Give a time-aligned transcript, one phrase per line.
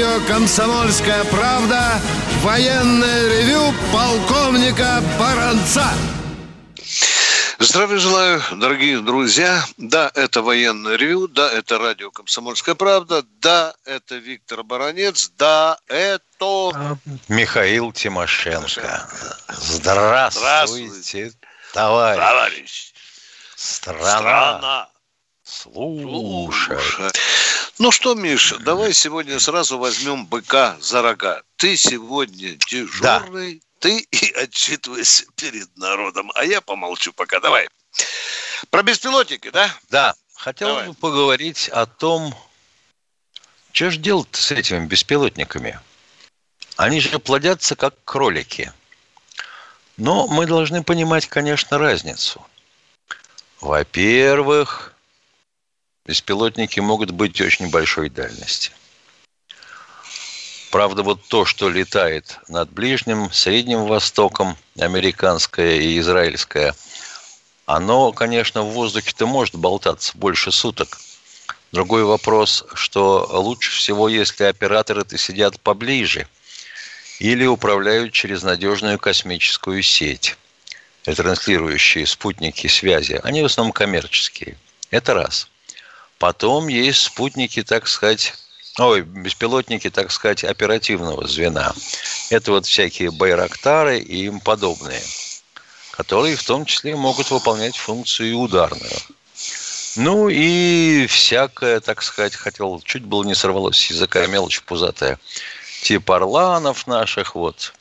[0.00, 2.00] Радио «Комсомольская правда»
[2.40, 5.86] военное ревю полковника Баранца.
[7.58, 9.62] Здравия желаю, дорогие друзья.
[9.76, 16.98] Да, это военное ревю, да, это радио «Комсомольская правда», да, это Виктор Баранец, да, это...
[17.28, 19.06] Михаил Тимошенко.
[19.48, 21.32] Здравствуйте, Здравствуйте.
[21.74, 22.18] товарищ.
[22.18, 22.92] Товарищ,
[23.54, 24.18] Страна.
[24.18, 24.88] страна,
[25.44, 26.78] Слушай.
[26.80, 27.10] слушай.
[27.80, 31.42] Ну что, Миша, давай сегодня сразу возьмем быка за рога.
[31.56, 36.30] Ты сегодня дежурный, ты и отчитывайся перед народом.
[36.34, 37.40] А я помолчу пока.
[37.40, 37.70] Давай.
[38.68, 39.74] Про беспилотники, да?
[39.88, 40.88] Да, хотел Давай.
[40.88, 42.34] бы поговорить о том,
[43.72, 45.80] что же делать с этими беспилотниками.
[46.76, 48.74] Они же плодятся как кролики.
[49.96, 52.46] Но мы должны понимать, конечно, разницу.
[53.62, 54.89] Во-первых,
[56.10, 58.72] беспилотники могут быть очень большой дальности.
[60.72, 66.74] Правда, вот то, что летает над Ближним, Средним Востоком, американское и израильское,
[67.64, 70.98] оно, конечно, в воздухе-то может болтаться больше суток.
[71.70, 76.26] Другой вопрос, что лучше всего, если операторы-то сидят поближе
[77.20, 80.36] или управляют через надежную космическую сеть,
[81.04, 83.20] транслирующие спутники связи.
[83.22, 84.56] Они в основном коммерческие.
[84.90, 85.46] Это раз.
[86.20, 88.34] Потом есть спутники, так сказать,
[88.78, 91.72] ой, беспилотники, так сказать, оперативного звена.
[92.28, 95.00] Это вот всякие байрактары и им подобные,
[95.92, 98.98] которые в том числе могут выполнять функцию ударную.
[99.96, 105.18] Ну и всякое, так сказать, хотел, чуть было не сорвалось с языка мелочь пузатая.
[105.84, 107.72] Типа орланов наших, вот,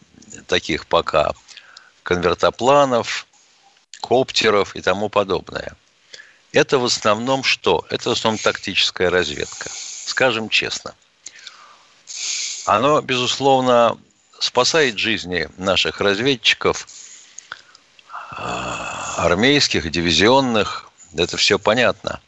[0.47, 1.34] таких пока,
[2.03, 3.28] конвертопланов,
[4.00, 5.75] коптеров и тому подобное.
[6.52, 7.86] Это в основном что?
[7.90, 9.70] Это в основном тактическая разведка.
[10.06, 10.96] Скажем честно.
[12.66, 13.98] Оно, безусловно,
[14.40, 16.88] спасает жизни наших разведчиков,
[18.32, 22.22] а, армейских, дивизионных, это все понятно.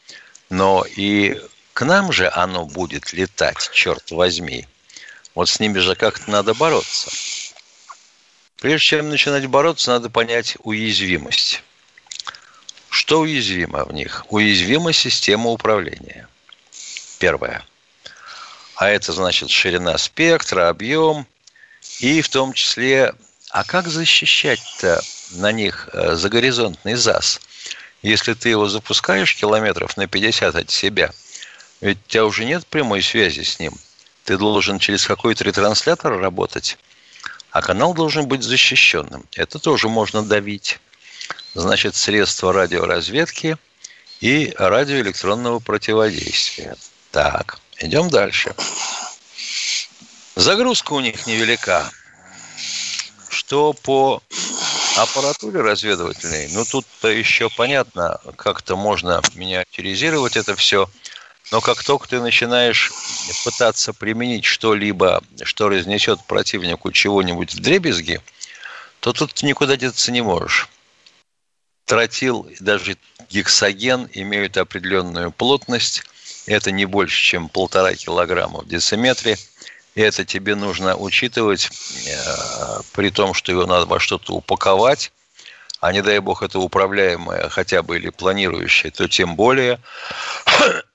[0.50, 1.40] Но и
[1.72, 4.66] к нам же оно будет летать, черт возьми.
[5.34, 7.10] Вот с ними же как-то надо бороться.
[8.58, 11.62] Прежде чем начинать бороться, надо понять уязвимость.
[13.12, 14.24] Что уязвимо в них?
[14.30, 16.26] Уязвима система управления.
[17.18, 17.62] Первое.
[18.76, 21.26] А это значит ширина спектра, объем
[22.00, 23.12] и в том числе,
[23.50, 25.02] а как защищать-то
[25.32, 27.42] на них э, загоризонтный ЗАС?
[28.00, 31.12] Если ты его запускаешь километров на 50 от себя,
[31.82, 33.74] ведь у тебя уже нет прямой связи с ним.
[34.24, 36.78] Ты должен через какой-то ретранслятор работать,
[37.50, 39.26] а канал должен быть защищенным.
[39.32, 40.80] Это тоже можно давить.
[41.54, 43.58] Значит, средства радиоразведки
[44.20, 46.76] и радиоэлектронного противодействия.
[47.10, 48.54] Так, идем дальше.
[50.34, 51.90] Загрузка у них невелика.
[53.28, 54.22] Что по
[54.96, 60.88] аппаратуре разведывательной, ну тут-то еще понятно, как-то можно миниатюризировать это все.
[61.50, 62.90] Но как только ты начинаешь
[63.44, 68.22] пытаться применить что-либо, что разнесет противнику чего-нибудь в дребезги,
[69.00, 70.70] то тут никуда деться не можешь.
[71.84, 72.96] Тротил даже
[73.30, 76.04] гексоген имеют определенную плотность.
[76.46, 79.36] Это не больше, чем полтора килограмма в дециметре.
[79.94, 81.70] И это тебе нужно учитывать,
[82.06, 85.12] э, при том, что его надо во что-то упаковать,
[85.80, 89.80] а не дай бог это управляемое хотя бы или планирующее, то тем более.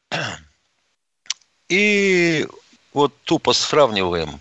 [1.69, 2.47] И
[2.93, 4.39] вот тупо сравниваем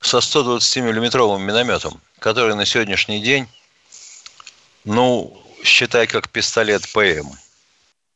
[0.00, 3.46] со 120-миллиметровым минометом, который на сегодняшний день,
[4.84, 7.32] ну, считай как пистолет ПМ.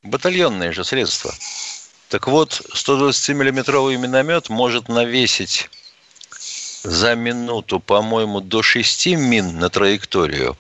[0.03, 1.35] Батальонные же средства.
[2.09, 5.69] Так вот, 120-миллиметровый миномет может навесить
[6.83, 10.57] за минуту, по-моему, до 6 мин на траекторию.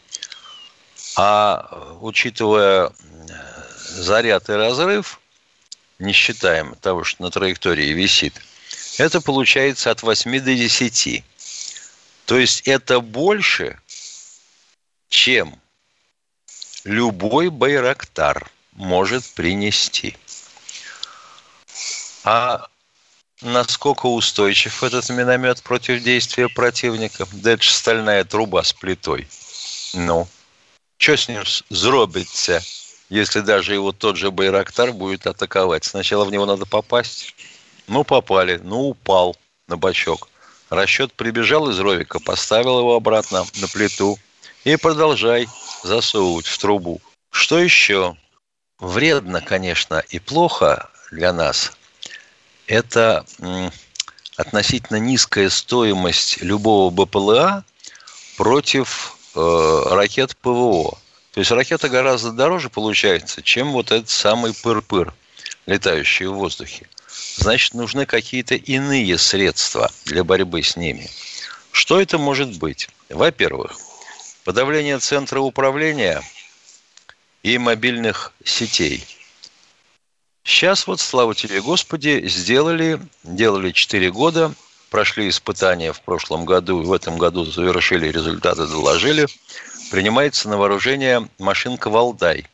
[1.16, 2.92] А учитывая
[3.88, 5.20] заряд и разрыв,
[5.98, 8.34] не считаем того, что на траектории висит,
[8.98, 11.24] это получается от 8 до 10.
[12.26, 13.78] То есть это больше,
[15.08, 15.58] чем
[16.88, 20.16] любой байрактар может принести.
[22.24, 22.66] А
[23.42, 27.26] насколько устойчив этот миномет против действия противника?
[27.32, 29.28] Да это же стальная труба с плитой.
[29.94, 30.26] Ну,
[30.96, 32.62] Что с ним зробится,
[33.10, 35.84] если даже его тот же Байрактар будет атаковать?
[35.84, 37.34] Сначала в него надо попасть.
[37.86, 39.36] Ну, попали, ну, упал
[39.68, 40.28] на бачок.
[40.70, 44.18] Расчет прибежал из ровика, поставил его обратно на плиту
[44.64, 45.48] и продолжай
[45.82, 47.00] засовывать в трубу.
[47.30, 48.16] Что еще?
[48.78, 51.72] Вредно, конечно, и плохо для нас.
[52.66, 53.24] Это
[54.36, 57.64] относительно низкая стоимость любого БПЛА
[58.36, 60.98] против э, ракет ПВО.
[61.32, 65.12] То есть ракета гораздо дороже получается, чем вот этот самый пыр-пыр,
[65.66, 66.86] летающий в воздухе.
[67.36, 71.10] Значит, нужны какие-то иные средства для борьбы с ними.
[71.72, 72.88] Что это может быть?
[73.08, 73.76] Во-первых,
[74.48, 76.22] подавление центра управления
[77.42, 79.04] и мобильных сетей.
[80.42, 84.54] Сейчас вот, слава тебе, Господи, сделали, делали 4 года,
[84.88, 89.26] прошли испытания в прошлом году в этом году завершили результаты, доложили.
[89.90, 92.46] Принимается на вооружение машинка «Валдай».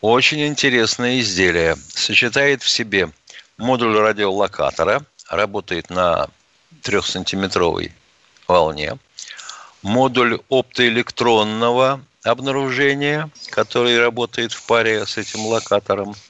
[0.00, 1.76] Очень интересное изделие.
[1.76, 3.12] Сочетает в себе
[3.58, 6.26] модуль радиолокатора, работает на
[6.82, 7.92] трехсантиметровой
[8.48, 8.98] волне,
[9.82, 16.14] модуль оптоэлектронного обнаружения, который работает в паре с этим локатором–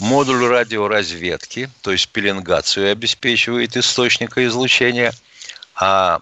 [0.00, 5.12] модуль радиоразведки, то есть пеленгацию обеспечивает источника излучения,
[5.74, 6.20] а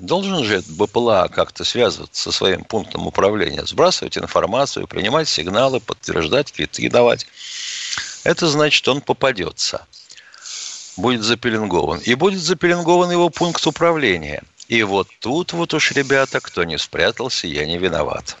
[0.00, 6.90] должен же БПЛА как-то связываться со своим пунктом управления, сбрасывать информацию, принимать сигналы, подтверждать, квиты
[6.90, 7.26] давать.
[8.24, 9.86] Это значит, он попадется,
[10.96, 12.00] будет запеленгован.
[12.00, 14.42] И будет запеленгован его пункт управления.
[14.70, 18.38] И вот тут вот уж, ребята, кто не спрятался, я не виноват.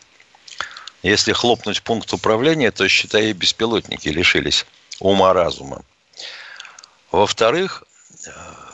[1.02, 4.64] Если хлопнуть пункт управления, то, считай, и беспилотники лишились
[5.00, 5.82] ума-разума.
[7.10, 7.82] Во-вторых,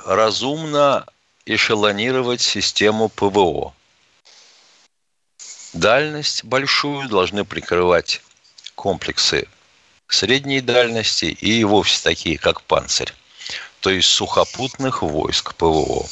[0.04, 1.06] разумно
[1.46, 3.72] эшелонировать систему ПВО.
[5.72, 8.20] Дальность большую должны прикрывать
[8.74, 9.48] комплексы
[10.08, 13.14] средней дальности и вовсе такие, как «Панцирь»,
[13.80, 16.06] то есть сухопутных войск ПВО.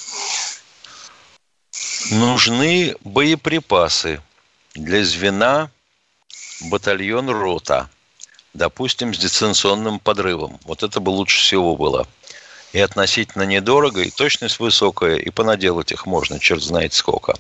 [2.11, 4.21] Нужны боеприпасы
[4.75, 5.71] для звена
[6.61, 7.89] батальон рота–
[8.55, 10.59] допустим, с дистанционным подрывом.
[10.65, 12.07] Вот это бы лучше всего было.
[12.73, 17.35] И относительно недорого, и точность высокая, и понаделать их можно, черт знает сколько.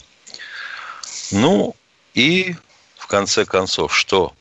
[1.30, 1.74] Ну,
[2.12, 2.54] и
[2.96, 4.34] в конце концов, что?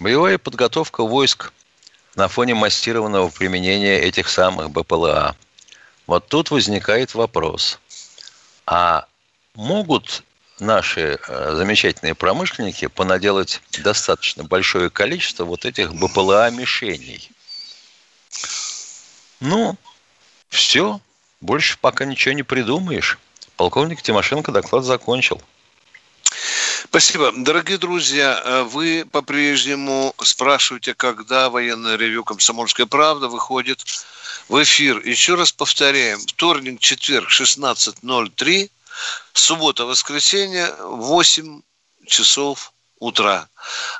[0.00, 1.52] Боевая подготовка войск
[2.14, 5.36] на фоне массированного применения этих самых БПЛА.
[6.06, 7.78] Вот тут возникает вопрос.
[8.66, 9.06] А
[9.58, 10.22] могут
[10.60, 17.28] наши э, замечательные промышленники понаделать достаточно большое количество вот этих БПЛА-мишеней.
[19.40, 19.76] Ну,
[20.48, 21.00] все,
[21.40, 23.18] больше пока ничего не придумаешь.
[23.56, 25.42] Полковник Тимошенко доклад закончил.
[26.84, 27.32] Спасибо.
[27.36, 33.84] Дорогие друзья, э, вы по-прежнему спрашиваете, когда военное ревю «Комсомольская правда» выходит
[34.48, 35.04] в эфир.
[35.04, 36.20] Еще раз повторяем.
[36.20, 38.70] Вторник, четверг, 16.03
[39.32, 41.62] Суббота, воскресенье, 8
[42.06, 43.48] часов утра.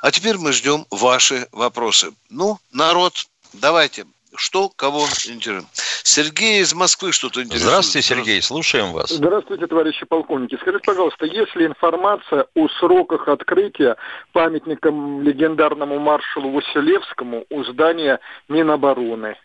[0.01, 2.11] А теперь мы ждем ваши вопросы.
[2.29, 3.13] Ну, народ,
[3.53, 4.05] давайте.
[4.35, 5.65] Что, кого интересует?
[6.03, 7.69] Сергей из Москвы что-то интересует.
[7.69, 9.09] Здравствуйте, Сергей, слушаем вас.
[9.09, 10.55] Здравствуйте, товарищи полковники.
[10.61, 13.95] Скажите, пожалуйста, есть ли информация о сроках открытия
[14.31, 19.35] памятником легендарному маршалу Василевскому у здания Минобороны?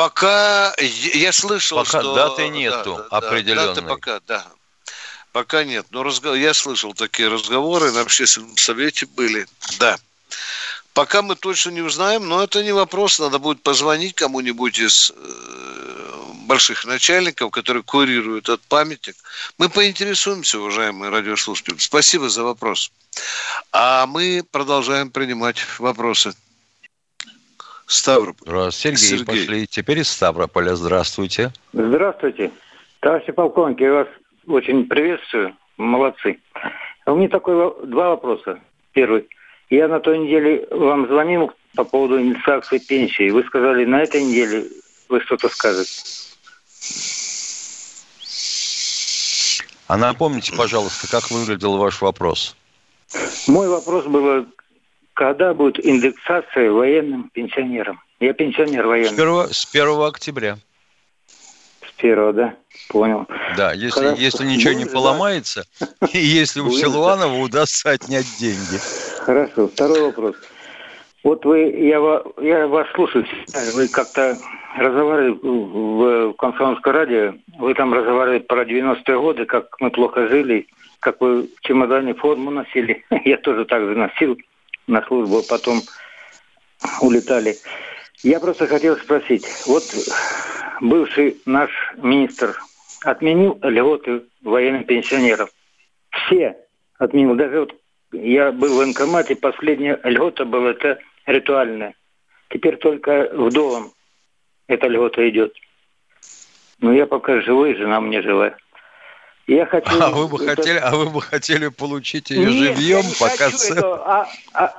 [0.00, 2.14] Пока я слышал, пока что...
[2.14, 3.74] даты нету да, определенной.
[3.74, 4.46] Даты пока, да.
[5.32, 5.88] Пока нет.
[5.90, 6.38] Но разговор...
[6.38, 9.46] я слышал такие разговоры, на общественном совете были.
[9.78, 9.98] Да.
[10.94, 13.18] Пока мы точно не узнаем, но это не вопрос.
[13.18, 19.16] Надо будет позвонить кому-нибудь из э, больших начальников, которые курируют этот памятник.
[19.58, 21.76] Мы поинтересуемся, уважаемые радиослушатели.
[21.76, 22.90] Спасибо за вопрос.
[23.70, 26.32] А мы продолжаем принимать вопросы.
[27.90, 28.48] Ставрополь.
[28.48, 29.66] Раз, Сергей, Сергей, пошли.
[29.66, 30.76] Теперь из Ставрополя.
[30.76, 31.52] Здравствуйте.
[31.72, 32.52] Здравствуйте.
[33.00, 34.08] Товарищи полковники, я вас
[34.46, 35.56] очень приветствую.
[35.76, 36.38] Молодцы.
[37.06, 37.54] У меня такой
[37.86, 38.60] два вопроса.
[38.92, 39.28] Первый.
[39.70, 43.30] Я на той неделе вам звонил по поводу инициации пенсии.
[43.30, 44.66] Вы сказали, на этой неделе
[45.08, 45.90] вы что-то скажете.
[49.88, 52.54] А напомните, пожалуйста, как выглядел ваш вопрос?
[53.48, 54.46] Мой вопрос был,
[55.20, 58.00] когда будет индексация военным пенсионерам?
[58.20, 59.10] Я пенсионер военный.
[59.10, 60.56] С 1, с 1 октября.
[61.26, 62.54] С 1, да?
[62.88, 63.26] Понял.
[63.54, 64.16] Да, если, Хорошо.
[64.18, 65.64] если ничего не поломается,
[66.14, 68.80] и если у Силуанова удастся отнять деньги.
[69.18, 69.68] Хорошо.
[69.68, 70.36] Второй вопрос.
[71.22, 71.98] Вот вы, я,
[72.40, 73.26] я вас слушаю,
[73.74, 74.38] вы как-то
[74.78, 80.66] разговаривали в, Комсомольском радио, вы там разговаривали про 90-е годы, как мы плохо жили,
[81.00, 83.04] как вы в чемодане форму носили.
[83.26, 84.38] Я тоже так же носил
[84.90, 85.82] на службу, а потом
[87.00, 87.56] улетали.
[88.22, 89.84] Я просто хотел спросить, вот
[90.80, 92.60] бывший наш министр
[93.02, 95.48] отменил льготы военным пенсионерам.
[96.10, 96.56] Все
[96.98, 97.34] отменил.
[97.34, 97.74] Даже вот
[98.12, 101.94] я был в военкомате, последняя льгота была, это ритуальная.
[102.50, 103.92] Теперь только вдовам
[104.66, 105.54] эта льгота идет.
[106.80, 108.56] Но я пока живой, жена мне живая.
[109.50, 110.00] Я хочу...
[110.00, 110.54] А вы бы это...
[110.54, 113.48] хотели, а вы бы хотели получить ее Нет, живьем, пока...
[113.48, 114.72] Это, а, а,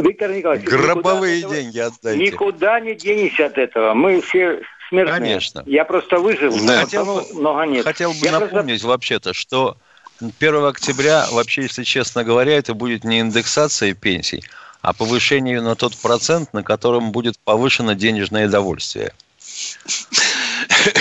[0.00, 2.24] Виктор Николаевич, гробовые никуда, деньги отдайте.
[2.24, 3.94] Никуда не денешься от этого.
[3.94, 5.20] Мы все смертные.
[5.20, 5.62] Конечно.
[5.66, 6.80] Я просто выжил, да.
[6.80, 7.84] хотел, бы, много нет.
[7.84, 8.88] Хотел бы Я напомнить просто...
[8.88, 9.76] вообще-то, что
[10.20, 14.42] 1 октября, вообще, если честно говоря, это будет не индексация пенсий,
[14.80, 19.12] а повышение на тот процент, на котором будет повышено денежное довольствие.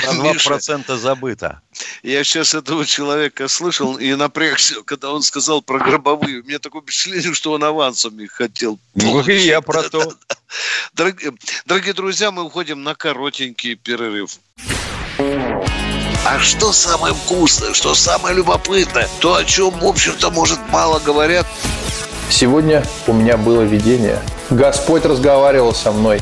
[0.43, 1.61] Про 2% забыто.
[2.03, 6.41] Я сейчас этого человека слышал и напрягся, когда он сказал про гробовые.
[6.41, 8.79] У меня такое впечатление, что он авансом их хотел.
[8.95, 10.13] Ну, и я про то.
[10.93, 11.33] Дорогие,
[11.65, 14.39] дорогие друзья, мы уходим на коротенький перерыв.
[16.23, 21.47] А что самое вкусное, что самое любопытное, то, о чем, в общем-то, может, мало говорят.
[22.29, 24.21] Сегодня у меня было видение.
[24.49, 26.21] Господь разговаривал со мной.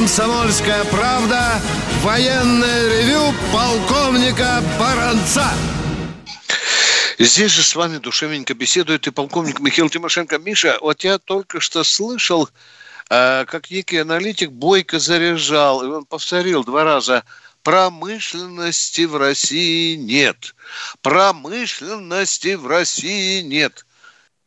[0.00, 1.60] «Комсомольская правда»
[2.00, 5.46] военное ревю полковника Баранца.
[7.18, 10.38] Здесь же с вами душевненько беседует и полковник Михаил Тимошенко.
[10.38, 12.48] Миша, вот я только что слышал,
[13.10, 17.22] э, как некий аналитик бойко заряжал, и он повторил два раза
[17.62, 20.54] промышленности в России нет.
[21.02, 23.84] Промышленности в России нет.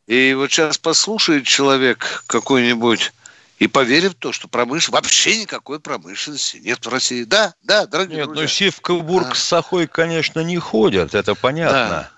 [0.08, 3.12] И вот сейчас послушает человек какой-нибудь
[3.58, 7.24] и поверим в то, что промышленность, вообще никакой промышленности нет в России.
[7.24, 8.42] Да, да, дорогие нет, друзья.
[8.42, 9.34] ну Сивкобург а.
[9.34, 11.88] с Сахой, конечно, не ходят, это понятно.
[11.88, 12.10] Да.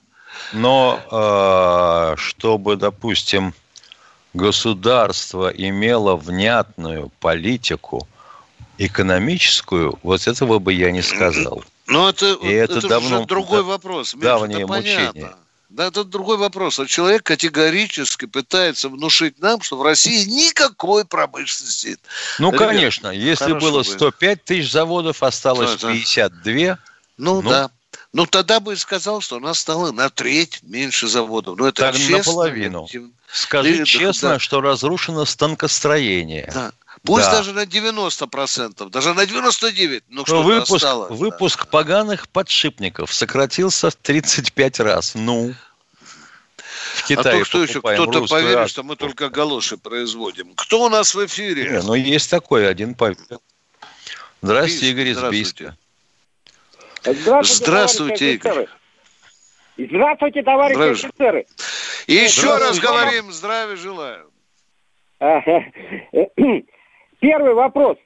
[0.53, 3.55] Но э, чтобы, допустим,
[4.35, 8.07] государство имело внятную политику
[8.79, 11.65] экономическую, вот этого бы я не сказал.
[11.87, 14.15] Ну, это, И это, это давно, уже другой вопрос.
[14.15, 15.35] Давнее это мучение.
[15.77, 16.79] Да, это другой вопрос.
[16.81, 22.01] А человек категорически пытается внушить нам, что в России никакой промышленности нет.
[22.39, 23.09] Ну, Ребят, конечно.
[23.09, 26.79] Если было 105 тысяч заводов, осталось да, 52.
[27.19, 27.71] Ну, ну, да.
[28.15, 31.59] Ну, тогда бы сказал, что у нас стало на треть меньше заводов.
[31.59, 32.17] Ну, это так честно.
[32.17, 32.89] наполовину.
[33.31, 34.39] Скажи да, честно, да.
[34.39, 36.51] что разрушено станкостроение.
[36.55, 36.73] Да.
[37.03, 37.33] Пусть да.
[37.33, 41.11] даже на 90%, даже на 99%, но что выпуск, осталось.
[41.11, 41.71] Выпуск да.
[41.71, 45.13] поганых подшипников сократился в 35 раз.
[45.15, 45.55] Ну,
[46.97, 48.69] в Китае а то кто еще, кто-то поверит, акцию.
[48.69, 50.55] что мы только галоши производим.
[50.57, 51.71] Кто у нас в эфире?
[51.71, 53.39] Не, ну, есть такой один поверит.
[54.41, 55.77] Здравствуйте, Игорь из Бийска.
[57.03, 58.67] Здравствуйте, Здравствуйте Игорь.
[59.77, 60.93] Здравствуйте, товарищи Здравия.
[60.95, 61.47] офицеры.
[62.07, 64.31] И еще раз говорим, здравия желаю.
[67.21, 67.99] Первый вопрос.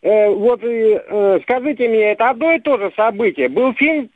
[0.00, 3.48] Э, вот э, скажите мне, это одно и то же событие.
[3.48, 4.10] Был фильм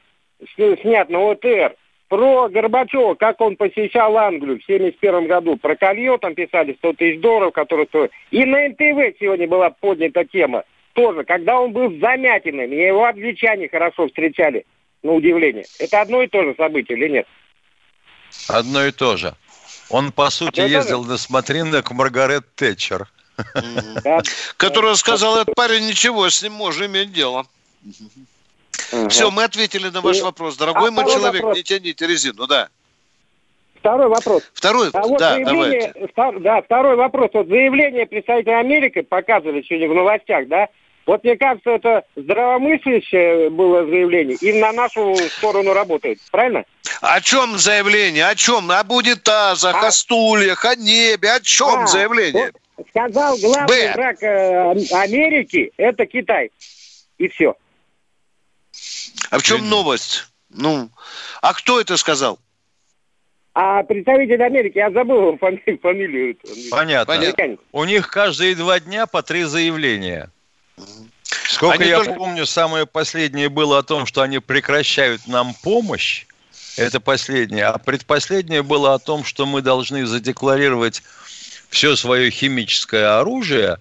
[0.56, 1.76] снят на ОТР
[2.12, 5.57] про Горбачева, как он посещал Англию в 71 году.
[5.57, 8.11] Про колье там писали 100 тысяч долларов, которые стоят.
[8.31, 10.64] И на НТВ сегодня была поднята тема.
[10.92, 14.66] Тоже, когда он был замятиным, и его англичане хорошо встречали,
[15.02, 15.64] на удивление.
[15.78, 17.26] Это одно и то же событие или нет?
[18.47, 19.35] Одно и то же.
[19.88, 23.09] Он, по сути, ездил на смотрины к Маргарет Тэтчер.
[24.59, 27.47] Который сказал, этот парень, ничего, с ним можно иметь дело.
[29.09, 30.57] Все, мы ответили на ваш вопрос.
[30.57, 32.69] Дорогой мой человек, не тяните резину, да.
[33.76, 34.43] Второй вопрос.
[34.55, 35.93] Второй, а вот да, давайте.
[36.41, 37.31] Да, второй вопрос.
[37.35, 40.69] Вот заявление представителя Америки показывали сегодня в новостях, да?
[41.05, 46.19] Вот мне кажется, это здравомыслящее было заявление и на нашу сторону работает.
[46.31, 46.64] Правильно?
[47.00, 48.29] О чем заявление?
[48.29, 48.71] О чем?
[48.71, 49.88] Об унитазах, а...
[49.88, 51.33] о стульях, о небе.
[51.33, 52.52] О чем а, заявление?
[52.76, 53.93] Вот сказал, главный Б.
[53.95, 56.50] враг э, Америки– это Китай.
[57.19, 57.57] И все.
[59.31, 60.26] А в чем новость?
[60.50, 60.90] Ну,
[61.40, 62.38] а кто это сказал?
[63.54, 65.78] А представитель Америки, я забыл фамилию.
[65.81, 66.37] фамилию.
[66.71, 67.14] Понятно.
[67.14, 67.59] Американец.
[67.73, 70.31] У них каждые два дня по три заявления.
[71.49, 76.26] Сколько Они я только- помню, самое последнее было о том, что они прекращают нам помощь.
[76.78, 77.66] Это последнее.
[77.66, 81.02] А предпоследнее было о том, что мы должны задекларировать
[81.69, 83.76] все свое химическое оружие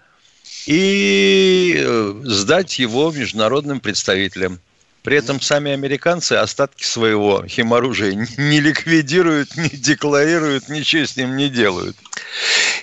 [0.67, 4.59] и э, сдать его международным представителям.
[5.03, 11.49] При этом сами американцы остатки своего химоружия не ликвидируют, не декларируют, ничего с ним не
[11.49, 11.97] делают.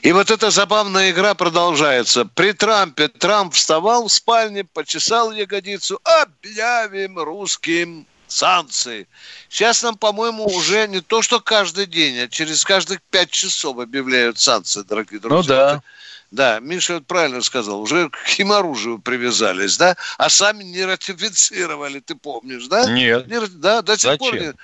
[0.02, 2.24] И вот эта забавная игра продолжается.
[2.24, 9.06] При Трампе Трамп вставал в спальне, почесал ягодицу, объявим русским санкции.
[9.48, 14.38] Сейчас нам, по-моему, уже не то, что каждый день, а через каждых пять часов объявляют
[14.38, 15.36] санкции, дорогие друзья.
[15.36, 15.82] Ну да.
[16.30, 22.14] Да, Миша вот правильно сказал, уже к химоружию привязались, да, а сами не ратифицировали, ты
[22.16, 22.90] помнишь, да?
[22.90, 23.28] Нет.
[23.28, 24.48] Не да, до сих пор Зачем?
[24.50, 24.54] не-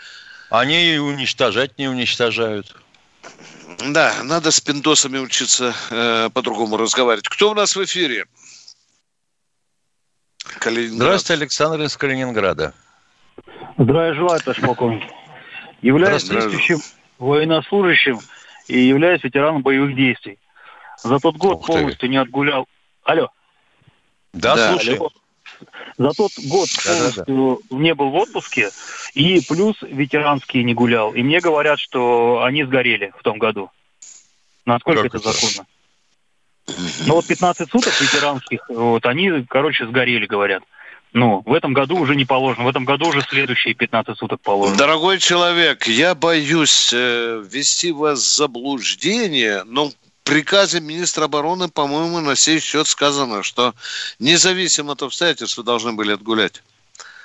[0.50, 2.76] Они и уничтожать не уничтожают.
[3.88, 7.28] Да, надо с пиндосами учиться э, по-другому разговаривать.
[7.28, 8.26] Кто у нас в эфире?
[10.60, 10.96] Калининград.
[10.96, 12.74] Здравствуйте, Александр из Калининграда.
[13.78, 15.02] Здравия желаю, товарищ полковник.
[15.80, 16.80] Являюсь действующим
[17.18, 18.20] военнослужащим
[18.68, 20.38] и являюсь ветераном боевых действий.
[21.04, 21.72] За тот год Ух ты.
[21.72, 22.66] полностью не отгулял.
[23.04, 23.28] Алло.
[24.32, 24.96] Да, Да, слушай.
[24.96, 25.10] Алло.
[25.98, 27.24] За тот год Да-да-да.
[27.24, 28.70] полностью не был в отпуске
[29.14, 31.12] и плюс ветеранские не гулял.
[31.14, 33.70] И мне говорят, что они сгорели в том году.
[34.66, 35.32] Насколько Как это это?
[35.32, 35.66] законно?
[37.06, 40.62] Ну вот 15 суток ветеранских, вот они, короче, сгорели, говорят.
[41.12, 42.64] Ну, в этом году уже не положено.
[42.64, 44.76] В этом году уже следующие 15 суток положено.
[44.76, 49.90] Дорогой человек, я боюсь э, ввести вас в заблуждение, но
[50.24, 53.74] приказе министра обороны, по-моему, на сей счет сказано, что
[54.18, 56.62] независимо от обстоятельств вы должны были отгулять.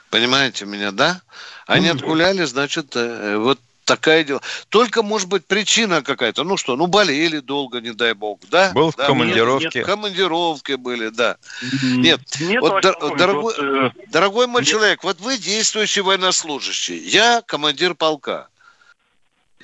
[0.10, 1.22] Понимаете меня, да?
[1.66, 4.42] Они отгуляли, значит, э, вот такая дело.
[4.70, 6.44] Только, может быть, причина какая-то.
[6.44, 8.72] Ну что, ну болели долго, не дай бог, да?
[8.74, 9.70] Был в Да, командировке.
[9.74, 11.38] нет, в командировке были, да.
[11.82, 14.70] Нет, Нет, вот, дор- дорогой, э, дорогой мой Нет.
[14.70, 18.48] человек, вот вы действующий военнослужащий, я командир полка.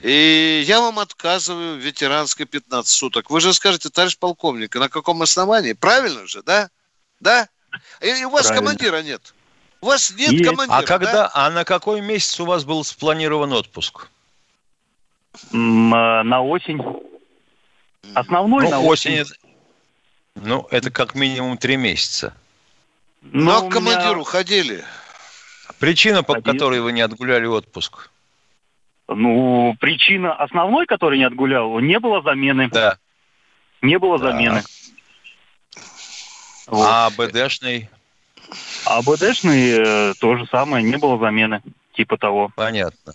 [0.06, 3.32] И я вам отказываю в ветеранской 15 суток.
[3.32, 5.74] Вы же скажете, товарищ полковник, на каком основании?
[5.74, 6.70] Правильно же, да?
[7.20, 7.50] Да?
[8.02, 8.68] И, у вас Правильно.
[8.68, 9.34] командира нет.
[9.82, 10.46] У вас нет Есть.
[10.46, 11.32] командира, А когда, да?
[11.34, 14.10] а на какой месяц у вас был спланирован отпуск?
[15.52, 16.80] м, э, на осень.
[18.14, 19.22] Основной Ну, на осень.
[19.22, 19.36] осень.
[20.36, 22.36] Ну, это как минимум три месяца.
[23.24, 24.86] Но Но к у меня- командиру ходили.
[25.80, 26.54] Причина, по Один.
[26.54, 28.12] которой вы не отгуляли отпуск.
[29.08, 32.70] Ну, причина основной, который не отгулял, не было замены.
[32.70, 32.98] Да.
[33.82, 34.32] Не было Так.
[34.32, 34.64] замены.
[36.68, 36.88] Вот.
[36.90, 37.90] А БДшный,
[38.86, 41.62] А БДшный э, то же самое, не было замены.
[41.94, 42.52] Типа того.
[42.56, 43.14] понятно.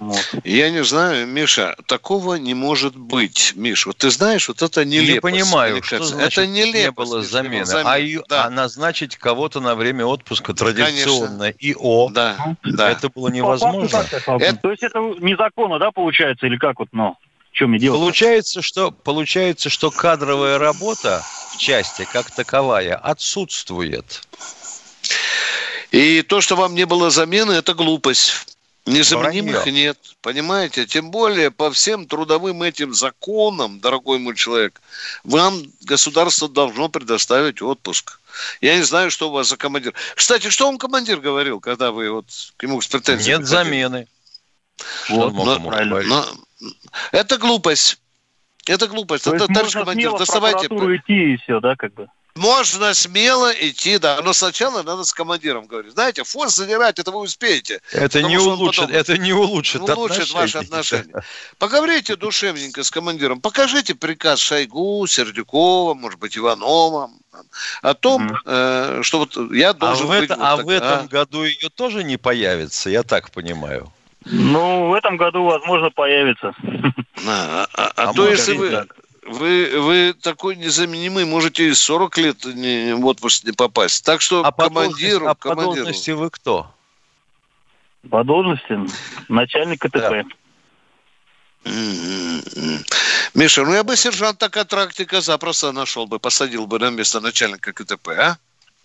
[0.00, 0.34] Вот.
[0.44, 3.52] Я не знаю, Миша, такого не может быть.
[3.56, 5.14] Миш, вот ты знаешь, вот это нелепость.
[5.14, 6.84] не понимаю, что значит это нелепость.
[6.84, 7.64] не было замены.
[7.64, 8.20] замены.
[8.22, 8.44] А, Да.
[8.44, 12.90] а назначить кого-то на время отпуска традиционно ИО, Да, да.
[12.90, 14.04] это было невозможно.
[14.24, 14.60] полковник.
[14.62, 17.16] То есть это незаконно, да, получается, или как вот, ну,
[17.52, 17.98] что мне делать?
[17.98, 24.22] Получается, что, получается, что кадровая работа в части как таковая отсутствует.
[25.90, 28.57] И то, что вам не было замены, это глупость.
[28.92, 29.72] Незаменимых Вранье.
[29.84, 30.86] нет, понимаете?
[30.86, 34.80] Тем более по всем трудовым этим законам, дорогой мой человек,
[35.24, 38.20] вам государство должно предоставить отпуск.
[38.60, 39.94] Я не знаю, что у вас за командир.
[40.14, 43.40] Кстати, что вам командир говорил, когда вы вот к нему с претензиями?
[43.40, 43.64] Нет ходили?
[43.64, 44.08] замены.
[45.08, 46.08] Вот, он но- говорить?
[46.08, 46.24] Но-
[47.12, 47.98] это глупость.
[48.66, 49.24] Это глупость.
[49.24, 50.66] То Это, есть товарищ можно командир, доставайте.
[50.66, 52.08] идти и все, да, как бы?
[52.38, 54.20] Можно смело идти, да.
[54.22, 55.92] Но сначала надо с командиром говорить.
[55.92, 57.80] Знаете, форс задирать, это вы успеете.
[57.92, 61.22] Это не улучшит, потом- это не улучшит, улучшит ваши отношения.
[61.58, 63.40] Поговорите душевненько с командиром.
[63.40, 67.10] Покажите приказ Шойгу, Сердюкова, может быть, Иванова
[67.82, 70.24] о том, э, что вот я А, должен в, быть...
[70.24, 71.08] это- вот а так, в этом а?
[71.08, 73.92] году ее тоже не появится, я так понимаю.
[74.24, 76.52] Ну, в этом году, возможно, появится.
[77.26, 78.94] А, а- а А то если вы, так.
[79.28, 84.04] Вы, вы такой незаменимый, можете и 40 лет не, в отпуск не попасть.
[84.04, 85.74] Так что А по командиру, должности- а по командиру.
[85.84, 86.74] должности вы кто?
[88.10, 88.78] По должности
[89.28, 90.24] начальник КТП.
[91.64, 92.84] М-м-м.
[93.34, 98.08] Миша, ну я бы сержанта контрактика запросто нашел бы, посадил бы на место начальника КТП,
[98.10, 98.38] а?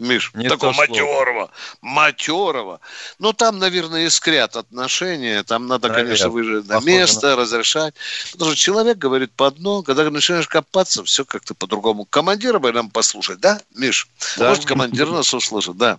[0.03, 1.49] Миш, Не такого матерого,
[1.81, 2.79] матерого.
[3.19, 6.05] Но там, наверное, искрят отношения, там надо, Наверное.
[6.05, 7.95] конечно, выжить на место, разрешать.
[8.33, 12.05] Потому что человек говорит по одно, когда начинаешь копаться, все как-то по-другому.
[12.05, 14.07] Командира бы нам послушать, да, Миш?
[14.37, 14.49] Да.
[14.49, 15.97] Может, командир нас услышит, да.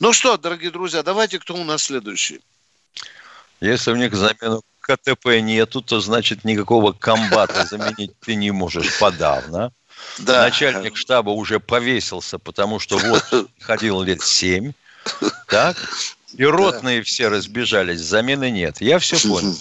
[0.00, 2.40] Ну что, дорогие друзья, давайте, кто у нас следующий?
[3.60, 9.72] Если у них замену КТП нету, то значит никакого комбата заменить ты не можешь подавно.
[10.18, 10.42] Да.
[10.42, 14.72] Начальник штаба уже повесился, потому что вот ходил лет семь.
[15.48, 15.76] Так?
[16.36, 18.80] И ротные все разбежались, замены нет.
[18.80, 19.56] Я все понял.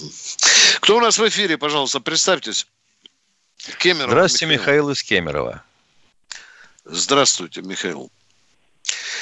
[0.80, 2.68] Кто у нас в эфире, пожалуйста, представьтесь.
[3.80, 5.64] Кемеров Здравствуйте, Михаил из Кемерово.
[6.86, 8.12] Здравствуйте, Михаил.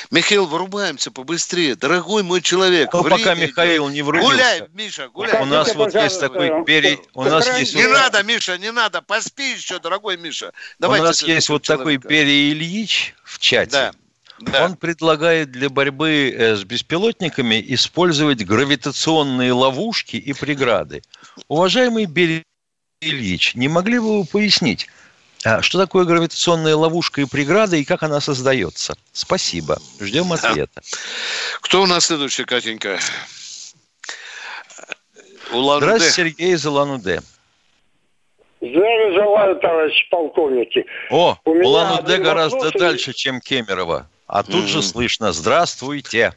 [0.10, 1.76] Михаил, вырубаемся побыстрее.
[1.76, 2.94] Дорогой мой человек.
[2.94, 3.36] Ну, время пока.
[3.36, 4.32] Михаил не врубился.
[4.32, 5.42] Гуляй, Миша, гуляй.
[5.42, 7.00] У нас вот есть такой пере...
[7.14, 9.02] У нас есть Не надо, Миша, не надо.
[9.02, 10.48] Поспи еще, дорогой Миша.
[10.48, 11.98] У Давайте нас следующего есть вот такой.
[11.98, 13.72] Пере Ильич в чате.
[13.72, 13.92] Да.
[14.42, 14.66] Да.
[14.66, 21.04] Он предлагает для борьбы э, с беспилотниками использовать гравитационные ловушки и преграды.
[21.48, 22.44] Уважаемый Берий
[23.02, 24.88] Ильич, не могли бы вы пояснить,
[25.62, 28.96] что такое гравитационная ловушка и преграда и как она создается?
[29.12, 29.78] Спасибо.
[30.00, 30.82] Ждем ответа.
[31.62, 33.00] Кто у нас следующий, Катенька?
[35.52, 35.86] Улан-Удэ.
[35.86, 37.22] Здравствуйте, Сергей из Улан-Удэ.
[38.62, 40.86] Здравия желаю, товарищи полковники.
[41.10, 44.08] О, Улан-Удэ гораздо вопрос дальше, чем Кемерово.
[44.28, 46.34] А тут же слышно «Здравствуйте».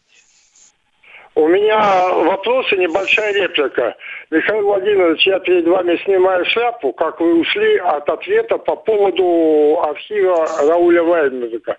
[1.36, 3.96] У меня вопрос и небольшая реплика.
[4.30, 10.46] Михаил Владимирович, я перед вами снимаю шляпу, как вы ушли от ответа по поводу архива
[10.60, 11.76] Рауля Вайнберга.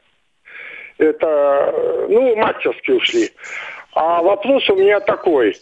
[0.97, 1.73] Это,
[2.09, 3.29] ну, мастерски ушли.
[3.93, 5.55] А вопрос у меня такой.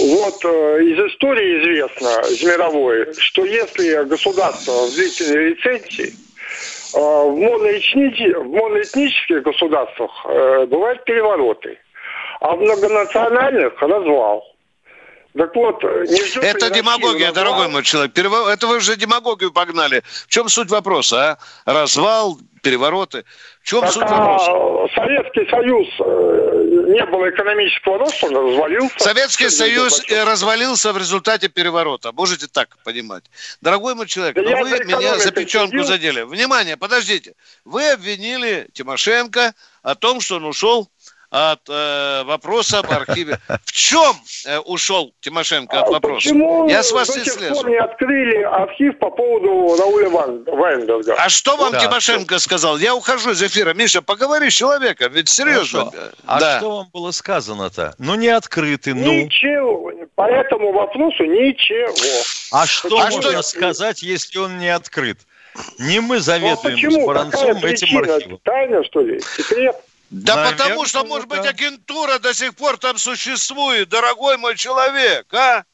[0.00, 6.12] Вот э, из истории известно, из мировой, что если государство в длительной рецессии,
[6.94, 7.36] э, в
[8.46, 11.78] моноэтнических государствах э, бывают перевороты,
[12.44, 14.44] а в многонациональных развал.
[15.36, 17.44] Так вот, Это демагогия, развал?
[17.44, 18.12] дорогой мой человек.
[18.12, 20.02] Перево- Это вы же демагогию погнали.
[20.06, 21.72] В чем суть вопроса, а?
[21.72, 23.24] Развал, перевороты.
[23.62, 24.50] В чем Так, суть вопроса?
[24.52, 28.98] а, Советский Союз э, не было экономического роста, он развалился.
[28.98, 32.12] Советский Союз э, развалился в результате переворота.
[32.12, 33.24] Можете так понимать.
[33.60, 36.22] Дорогой мой человек, Да но я вы меня за печенку задели.
[36.22, 37.34] Внимание, подождите.
[37.64, 39.52] Вы обвинили Тимошенко
[39.82, 40.88] о том, что он ушел
[41.34, 43.40] от э, вопроса об архиве.
[43.64, 44.14] В чем
[44.46, 46.28] э, ушел Тимошенко от А вопроса?
[46.28, 47.66] Почему Я с вас до не слежу.
[47.66, 51.14] не открыли архив по поводу Рауля Ван- Вайнберга?
[51.18, 51.80] А что вам Да.
[51.80, 52.78] Тимошенко сказал?
[52.78, 53.74] Я ухожу из эфира.
[53.74, 55.86] Миша, поговори с человеком, ведь серьезно.
[55.90, 56.08] Хорошо.
[56.24, 56.58] А Да.
[56.58, 57.94] что вам было сказано-то?
[57.98, 59.12] Ну, не открыты, ну.
[59.24, 59.90] Ничего.
[60.14, 61.92] По этому вопросу ничего.
[62.52, 65.18] А что А можно что- сказать, если он не открыт?
[65.80, 67.06] Не мы Ну, а заведуем с?
[67.06, 68.14] Баранцом Какая этим причина?
[68.14, 68.38] архивом.
[68.44, 69.20] Тайна, что ли?
[69.20, 69.76] Секрет?
[70.10, 75.32] Да Наверное, потому что, может быть, агентура до сих пор там существует, дорогой мой человек,
[75.34, 75.64] а?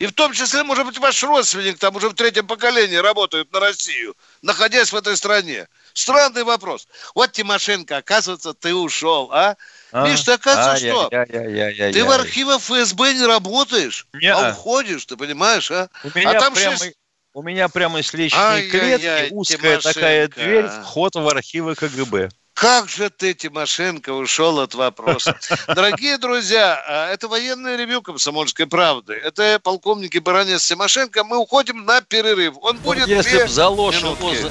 [0.00, 3.60] И в том числе, может быть, ваш родственник там уже в третьем поколении работает на
[3.60, 5.68] Россию, находясь в этой стране.
[5.92, 6.88] Странный вопрос.
[7.14, 9.56] Вот Тимошенко, оказывается, ты ушел, а?
[9.92, 10.06] А?
[10.06, 11.08] Миш, ты оказывается что?
[11.12, 11.92] Ай-яй-яй-яй-яй-яй.
[11.92, 14.48] Ты в архивах ФСБ не работаешь, Не-а.
[14.48, 15.88] а уходишь, ты понимаешь, а?
[16.02, 16.96] У меня, а там прямо, шесть-
[17.32, 20.40] у меня прямо из личной клетки узкая такая Тимошенко.
[20.40, 22.30] дверь, вход в архивы КГБ.
[22.54, 25.36] Как же ты, Тимошенко, ушел от вопроса?
[25.66, 29.14] Дорогие друзья, а, это военное ревю «Комсомольской правды».
[29.14, 31.24] Это полковники Баранец Тимошенко.
[31.24, 32.54] Мы уходим на перерыв.
[32.62, 34.00] Он Вот будет если две б за ложь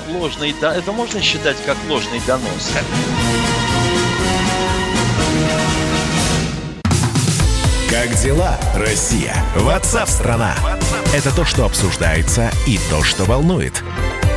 [0.09, 2.71] ложный, до- это можно считать как ложный донос?
[7.89, 9.35] Как дела, Россия?
[9.55, 10.55] Ватсап-страна!
[11.13, 13.83] Это то, что обсуждается и то, что волнует.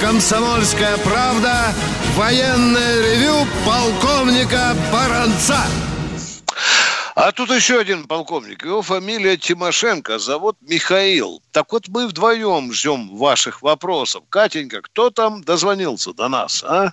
[0.00, 1.72] «Комсомольская правда»
[2.14, 5.58] военное ревю полковника Баранца.
[7.14, 8.64] А тут еще один полковник.
[8.64, 11.40] Его фамилия Тимошенко, зовут Михаил.
[11.52, 14.24] Так вот мы вдвоем ждем ваших вопросов.
[14.28, 16.92] Катенька, кто там дозвонился до нас, а?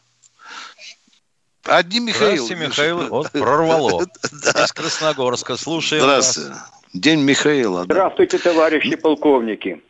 [1.64, 2.46] Одни Михаил.
[2.46, 2.68] Здравствуйте.
[2.68, 3.08] Михаил.
[3.10, 4.04] Вот прорвало.
[4.04, 5.58] Из Красногорска.
[5.58, 6.34] Слушаем вас.
[6.36, 6.62] Здравствуйте.
[6.94, 7.86] День Михаила.
[7.86, 7.94] да.
[7.94, 9.82] Здравствуйте, товарищи полковники.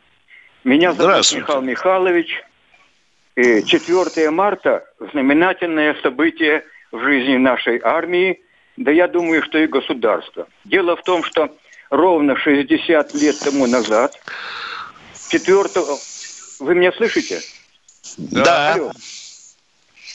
[0.64, 1.32] Меня зовут.
[1.32, 2.42] Михаил Михайлович.
[3.36, 8.42] И 4 марта– знаменательное событие в жизни нашей армии,
[8.76, 10.46] да я думаю, что и государство.
[10.64, 11.48] Дело в том, что
[11.90, 14.12] ровно 60 лет тому назад,
[15.30, 15.68] 4...
[16.60, 17.40] Вы меня слышите?
[18.18, 18.74] Да.
[18.74, 18.92] Алло.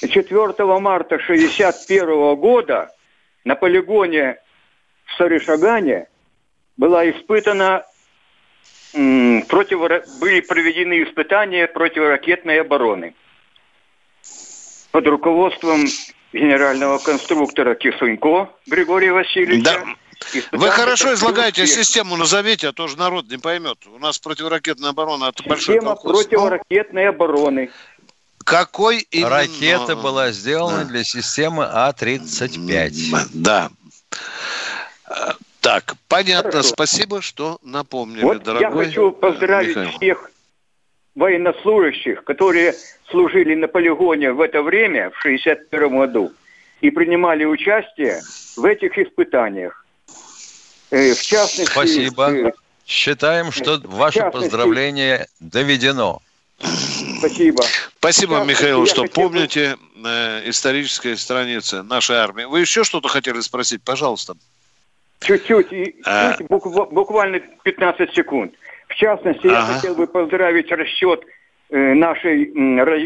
[0.02, 2.92] 4 марта 1961 года
[3.44, 4.38] на полигоне
[5.06, 6.08] в Сарышагане
[6.78, 7.84] была испытана
[8.94, 13.14] м, противора- были проведены испытания противоракетной обороны
[14.92, 15.86] под руководством
[16.34, 19.84] генерального конструктора Кисунько Григория Васильевича.
[20.52, 21.84] Вы хорошо излагаете систему.
[21.84, 23.78] систему, назовите, а то же народ не поймет.
[23.94, 26.24] У нас противоракетная оборона это большой Система колхоз.
[26.26, 27.70] противоракетной обороны.
[28.44, 29.30] Какой именно?
[29.30, 33.28] Ракета была сделана для системы А-35.
[33.34, 33.70] Да.
[35.78, 36.52] Так, понятно.
[36.52, 36.70] Хорошо.
[36.70, 38.86] Спасибо, что напомнили, Вот дорогой.
[38.86, 39.92] я хочу поздравить Михаил.
[39.98, 40.32] всех
[41.14, 42.74] военнослужащих, которые
[43.12, 46.32] служили на полигоне в это время, в 1961 году,
[46.82, 48.22] и принимали участие
[48.56, 49.86] в этих испытаниях.
[50.90, 51.72] Э, В частности...
[51.72, 52.32] Спасибо.
[52.32, 52.52] э,
[52.88, 56.22] Считаем, что ваше частности- поздравление доведено.
[57.20, 57.64] Спасибо.
[58.00, 62.46] Спасибо, Михаил, что хотел помните э, исторические страницы нашей армии.
[62.46, 63.84] Вы еще что-то хотели спросить?
[63.84, 64.34] Пожалуйста.
[65.20, 65.68] Чуть-чуть,
[66.06, 66.36] А.
[66.38, 68.54] чуть, буквально 15 секунд.
[68.88, 69.74] В частности, я Ага.
[69.74, 71.24] хотел бы поздравить расчет
[71.70, 72.52] э, нашей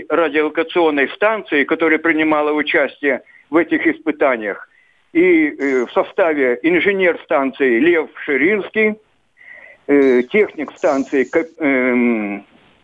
[0.07, 4.69] радиолокационной станции, которая принимала участие в этих испытаниях.
[5.13, 8.95] И э, в составе инженер станции Лев Ширинский,
[9.87, 11.27] э, техник станции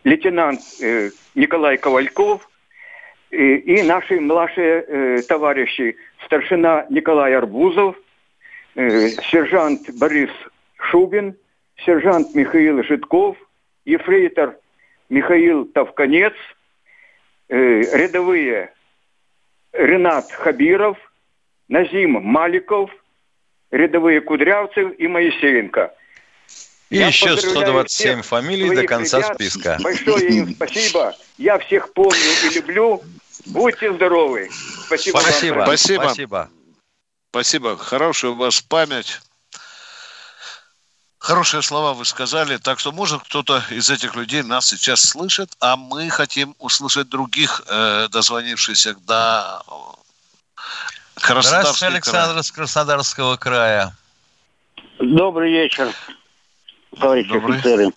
[0.04, 0.60] лейтенант
[1.34, 2.48] Николай Ковальков,
[3.30, 7.94] и, наши младшие товарищи, старшина Николай Арбузов,
[8.78, 10.30] э, сержант Борис
[10.76, 11.36] Шубин,
[11.84, 13.36] сержант Михаил Житков,
[13.84, 14.56] ефрейтор
[15.08, 16.34] Михаил Тавканец,
[17.48, 18.72] э, рядовые
[19.72, 20.96] Ренат Хабиров,
[21.68, 22.90] Назим Маликов,
[23.70, 25.92] рядовые Кудрявцев и Моисеенко.
[26.90, 29.34] И Я еще поздравляю 127 всех фамилий до конца ребят.
[29.34, 29.76] списка.
[29.82, 31.14] Большое им спасибо.
[31.36, 32.16] Я всех помню
[32.50, 33.02] и люблю.
[33.46, 34.48] Будьте здоровы.
[34.86, 35.16] Спасибо.
[35.16, 35.66] вам.
[35.66, 36.02] Спасибо.
[36.04, 36.50] Спасибо.
[37.30, 37.76] Спасибо.
[37.76, 39.20] Хорошая у вас память.
[41.18, 45.76] Хорошие слова вы сказали, так что, может, кто-то из этих людей нас сейчас слышит, а
[45.76, 49.60] мы хотим услышать других э, дозвонившихся до
[51.16, 51.92] Здравствуйте, Краснодарский край.
[51.92, 53.92] Александр из Краснодарского края.
[55.00, 55.88] Добрый вечер,
[56.98, 57.56] товарищи Добрый.
[57.56, 57.92] офицеры.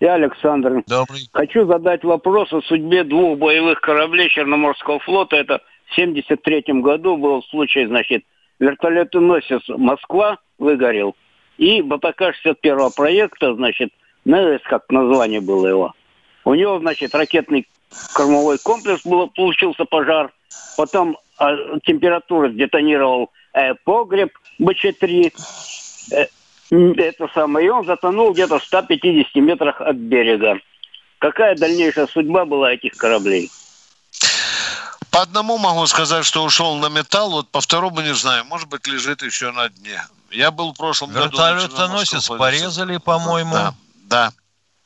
[0.00, 0.82] Я Александр.
[0.86, 1.28] Добрый.
[1.32, 5.36] Хочу задать вопрос о судьбе двух боевых кораблей Черноморского флота.
[5.36, 8.24] Это в 73 году был случай, значит,
[8.58, 11.16] вертолетоносец «Москва» выгорел.
[11.58, 13.90] И БТК-61 проекта, значит,
[14.24, 15.94] НС, как название было его.
[16.44, 17.66] У него, значит, ракетный
[18.14, 20.32] кормовой комплекс был, получился пожар.
[20.76, 25.32] Потом а, температура детонировал э, погреб БЧ-3.
[26.12, 26.26] Э,
[26.70, 27.66] это самое.
[27.66, 30.58] И он затонул где-то в 150 метрах от берега.
[31.18, 33.50] Какая дальнейшая судьба была этих кораблей?
[35.16, 38.86] По одному могу сказать, что ушел на металл, вот по второму не знаю, может быть,
[38.86, 40.06] лежит еще на дне.
[40.30, 41.38] Я был в прошлом году...
[41.38, 43.54] на Вертолетоносец порезали, по-моему.
[43.54, 43.74] Да,
[44.04, 44.32] да.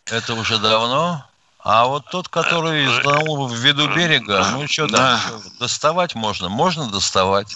[0.05, 1.27] Это уже давно.
[1.59, 5.21] А вот тот, который затонул в виду берега, ну что Да.
[5.59, 6.49] доставать можно?
[6.49, 7.53] Можно доставать.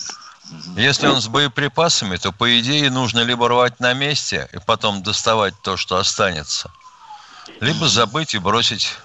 [0.75, 5.55] Если он с боеприпасами, то, по идее, нужно либо рвать на месте и потом доставать
[5.63, 6.73] то, что останется,
[7.61, 8.97] либо забыть и бросить.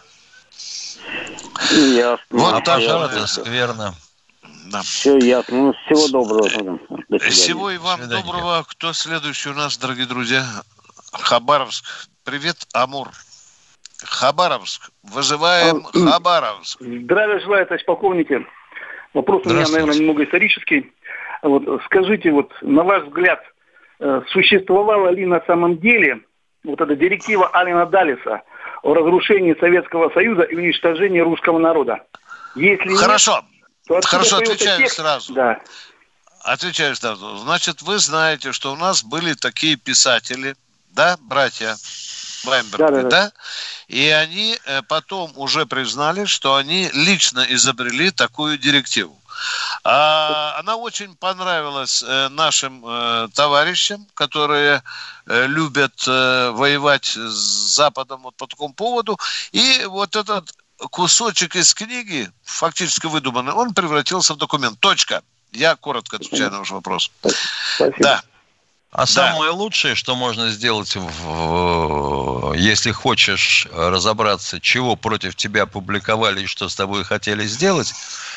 [1.71, 2.25] Ясно.
[2.29, 3.93] Вот а так это скверно.
[4.71, 4.81] Да.
[4.81, 5.57] Все ясно.
[5.57, 6.79] Ну, всего доброго.
[7.09, 7.31] До свидания.
[7.31, 8.23] Всего и вам свидания.
[8.23, 8.63] доброго.
[8.67, 10.43] Кто следующий у нас, дорогие друзья?
[11.11, 11.85] Хабаровск.
[12.23, 13.09] Привет, Амур.
[14.03, 14.91] Хабаровск.
[15.03, 16.79] Вызываем Хабаровск.
[16.81, 18.45] Здравия желаю, товарищ полковники.
[19.13, 20.91] Вопрос у меня, наверное, немного исторический.
[21.41, 23.41] Вот, скажите, вот на ваш взгляд,
[23.99, 26.21] э, существовала ли на самом деле
[26.63, 28.43] вот эта директива Алина Далиса
[28.83, 32.03] о разрушении Советского Союза и уничтожении русского народа?
[32.55, 33.43] Если нет, Хорошо.
[33.87, 34.95] то откуда Хорошо, отвечаю текст?
[34.95, 35.33] сразу.
[35.33, 35.59] Да.
[36.43, 37.37] Отвечаю сразу.
[37.37, 40.55] Значит, вы знаете, что у нас были такие писатели,
[40.91, 41.75] да, братья
[42.45, 43.31] Вайнберги, да, Да-да-да.
[43.87, 49.18] И они э, потом уже признали, что они лично изобрели такую директиву.
[49.83, 54.83] А, она очень понравилась э, нашим э, товарищам, которые
[55.25, 59.17] э, любят воевать с Западом вот по такому поводу.
[59.51, 60.51] И вот этот
[60.91, 64.79] кусочек из книги, фактически выдуманный, он превратился в документ.
[64.79, 65.21] Точка.
[65.51, 67.11] Я коротко отвечаю на ваш вопрос.
[67.99, 68.21] Да.
[68.91, 76.47] А самое лучшее, что можно сделать, в- если хочешь разобраться, чего против тебя публиковали и
[76.47, 77.93] что с тобой хотели сделать,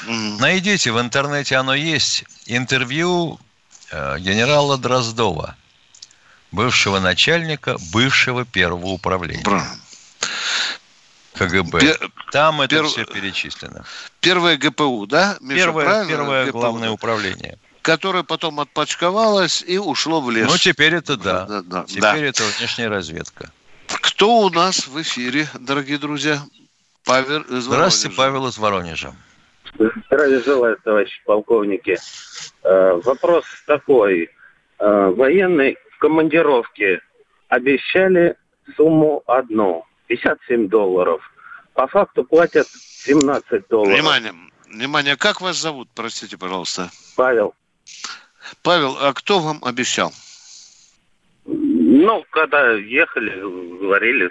[0.07, 3.39] найдите в интернете, оно есть, интервью
[3.91, 5.57] э, генерала Дроздова,
[6.51, 9.45] бывшего начальника бывшего первого управления.
[11.35, 11.79] КГБ.
[11.81, 13.85] Пер- Там это пер- все перечислено.
[14.21, 15.39] Первое ГПУ, да?
[15.41, 16.09] Миша, Первое, правильно?
[16.09, 16.93] первое ГПУ, главное да?
[16.93, 17.59] управление.
[17.81, 20.49] Которое потом отпочковалось и ушло в лес.
[20.49, 21.47] Ну, теперь это да.
[21.47, 22.17] Да, да, Теперь да.
[22.19, 23.51] это внешняя разведка.
[23.89, 26.43] Кто у нас в эфире, дорогие друзья?
[27.05, 28.17] Павел из Здравствуйте, Воронежа.
[28.17, 29.15] Павел из Воронежа.
[29.79, 31.97] Здравия желаю, товарищи полковники.
[32.63, 34.31] Э, Вопрос такой.
[34.79, 37.01] Э, Военные в командировке
[37.49, 38.37] обещали
[38.77, 41.23] сумму одну, 57 долларов.
[41.75, 43.95] По факту платят 17 долларов.
[43.95, 44.33] Внимание,
[44.69, 46.91] внимание, как вас зовут, простите, пожалуйста?
[47.17, 47.55] Павел.
[48.63, 50.13] Павел, а кто вам обещал?
[52.03, 53.31] Ну, когда ехали,
[53.79, 54.29] говорили,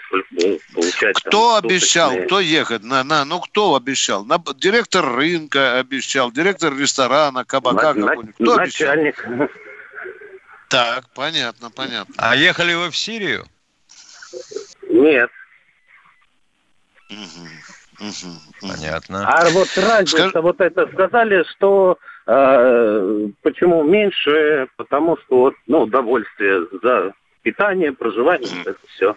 [0.74, 1.16] получать.
[1.24, 2.28] там, Кто обещал, суточные.
[2.28, 2.84] кто ехать?
[2.84, 4.26] На, на, ну кто обещал?
[4.26, 8.36] На, директор рынка обещал, директор ресторана, кабака На- какой-нибудь.
[8.36, 8.88] Кто обещал?
[8.90, 9.26] Начальник.
[10.68, 12.14] Так, понятно, понятно.
[12.18, 13.46] А ехали вы в Сирию?
[14.90, 15.30] Нет.
[18.60, 19.28] Понятно.
[19.30, 26.68] А вот разница, вот это сказали, что э, почему меньше, потому что вот, ну, удовольствие
[26.84, 29.16] за питание, проживание, это все.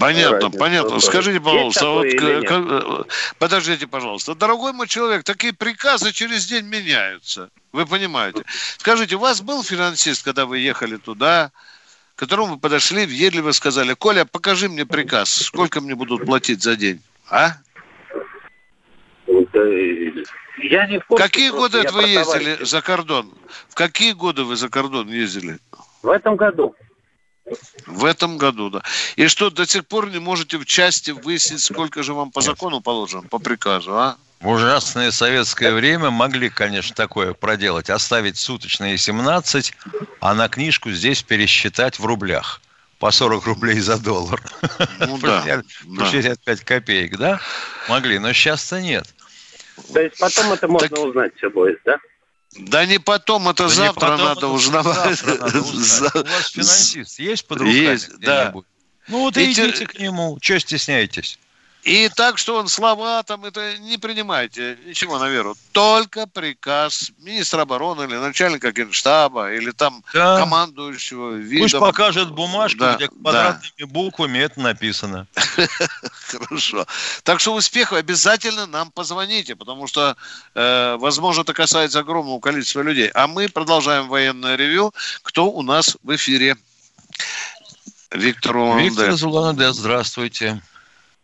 [0.00, 0.96] Понятно, Разница понятно.
[0.96, 3.04] в Скажите, пожалуйста, вот, к- э,
[3.38, 7.50] подождите, пожалуйста, дорогой мой человек, такие приказы через день меняются.
[7.72, 8.42] Вы понимаете?
[8.78, 11.52] Скажите, у вас был финансист, когда вы ехали туда,
[12.16, 16.74] к которому вы подошли, въедливо сказали, Коля, покажи мне приказ, сколько мне будут платить за
[16.76, 17.52] день, а?
[20.62, 23.32] Я не в курсе, Какие годы это вы ездили за кордон?
[23.68, 25.58] В какие годы вы за кордон ездили?
[26.02, 26.74] В этом году.
[27.86, 28.82] В этом году, да.
[29.16, 32.80] И что, до сих пор не можете в части выяснить, сколько же вам по закону
[32.80, 34.16] положено, по приказу, а?
[34.40, 37.90] В ужасное советское время могли, конечно, такое проделать.
[37.90, 39.74] Оставить суточные 17,
[40.20, 42.62] а на книжку здесь пересчитать в рублях.
[42.98, 44.40] По 40 рублей за доллар.
[45.00, 45.64] Ну да, 60
[45.96, 46.10] По да.
[46.10, 47.40] 65 копеек, да?
[47.88, 49.06] Могли, но сейчас-то нет.
[49.92, 51.98] То есть потом это можно узнать все будет, да?
[52.58, 55.18] Да не потом, это Да завтра потом, надо узнавать.
[55.20, 56.14] завтра надо узнать.
[56.14, 58.52] У вас финансист есть под руками Есть, да.
[59.08, 60.38] Ну вот и И те- идите к нему.
[60.40, 61.38] Чего стесняетесь?
[61.82, 65.56] И так, что он слова там, это не принимайте ничего на веру.
[65.72, 70.38] Только приказ министра обороны или начальника генштаба, или там Да.
[70.38, 71.64] командующего видом.
[71.64, 73.12] Пусть покажет бумажку, Да, где да.
[73.12, 75.26] квадратными буквами это написано.
[76.28, 76.86] Хорошо.
[77.22, 80.16] Так что успехов обязательно нам позвоните, потому что,
[80.54, 83.08] э, возможно, это касается огромного количества людей.
[83.14, 84.92] А мы продолжаем военное ревю.
[85.22, 86.56] Кто у нас в эфире?
[88.10, 88.88] Виктор Улан-Удэ.
[88.88, 90.60] Виктор Зулануде, здравствуйте.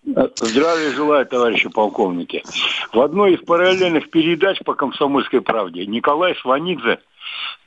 [0.06, 2.44] Здравия желаю, товарищи полковники.
[2.92, 7.00] В одной из параллельных передач по «Комсомольской правде» Николай Сванидзе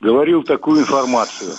[0.00, 1.52] говорил такую информацию.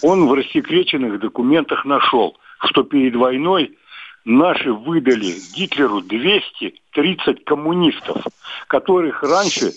[0.00, 3.76] Он в рассекреченных документах нашел, что перед войной
[4.24, 8.24] наши выдали Гитлеру 230 коммунистов,
[8.68, 9.72] которых раньше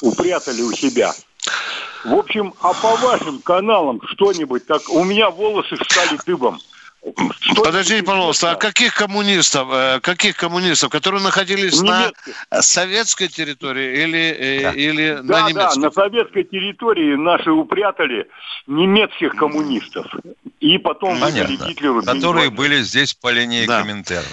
[0.00, 1.12] упрятали у себя.
[2.06, 4.88] В общем, а по вашим каналам что-нибудь так...
[4.88, 6.58] У меня волосы встали дыбом.
[7.56, 12.12] Подождите, пожалуйста, а каких коммунистов, э, каких коммунистов, которые находились на
[12.60, 15.78] советской территории или, э, или на Да, да, немецкой?
[15.78, 18.28] на советской территории наши упрятали
[18.66, 20.06] немецких коммунистов.
[20.60, 21.66] И потом Понятно.
[21.68, 22.02] Гитлеру.
[22.02, 23.82] Которые были здесь по линии Да.
[23.82, 24.26] Коминтерна.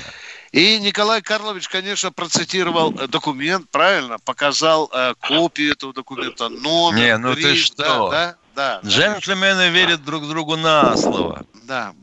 [0.52, 6.98] И Николай Карлович, конечно, процитировал э, документ, правильно, показал э, копию этого документа, номер.
[6.98, 8.10] Не, ну ты три, что?
[8.10, 8.90] Да, да, да.
[8.90, 11.46] Джентльмены верят друг другу на слово.
[11.66, 11.94] Да.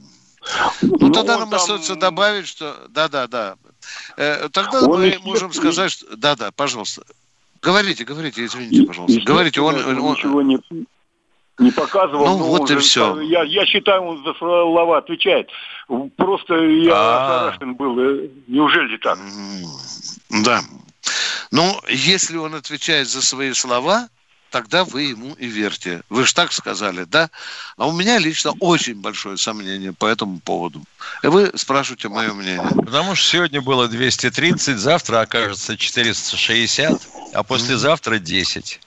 [0.83, 2.87] Ну, тогда он нам там- остается добавить, что...
[2.89, 3.57] Да, да, да.
[4.17, 6.17] Э, тогда Он, мы естественно, можем сказать, что...
[6.17, 7.03] Да, да, пожалуйста.
[7.61, 9.21] Говорите, говорите, извините, пожалуйста.
[9.25, 9.77] Говорите, он...
[9.77, 10.59] Он- ничего не,
[11.59, 12.27] не показывал.
[12.27, 13.21] Ну, вот и всё.
[13.21, 15.49] Я, я считаю, он за слова отвечает.
[16.17, 17.49] Просто я А.
[17.49, 17.99] ошарашен был.
[17.99, 19.19] Э, Неужели так?
[20.31, 20.61] Да.
[21.51, 24.09] Ну, если он отвечает за свои слова,
[24.53, 26.03] тогда вы ему и верьте.
[26.09, 27.31] Вы же так сказали, да?
[27.77, 30.85] А у меня лично очень большое сомнение по этому поводу.
[31.23, 32.71] И вы спрашиваете мое мнение.
[32.77, 38.81] Потому что сегодня было 230, завтра окажется 460, а послезавтра 10.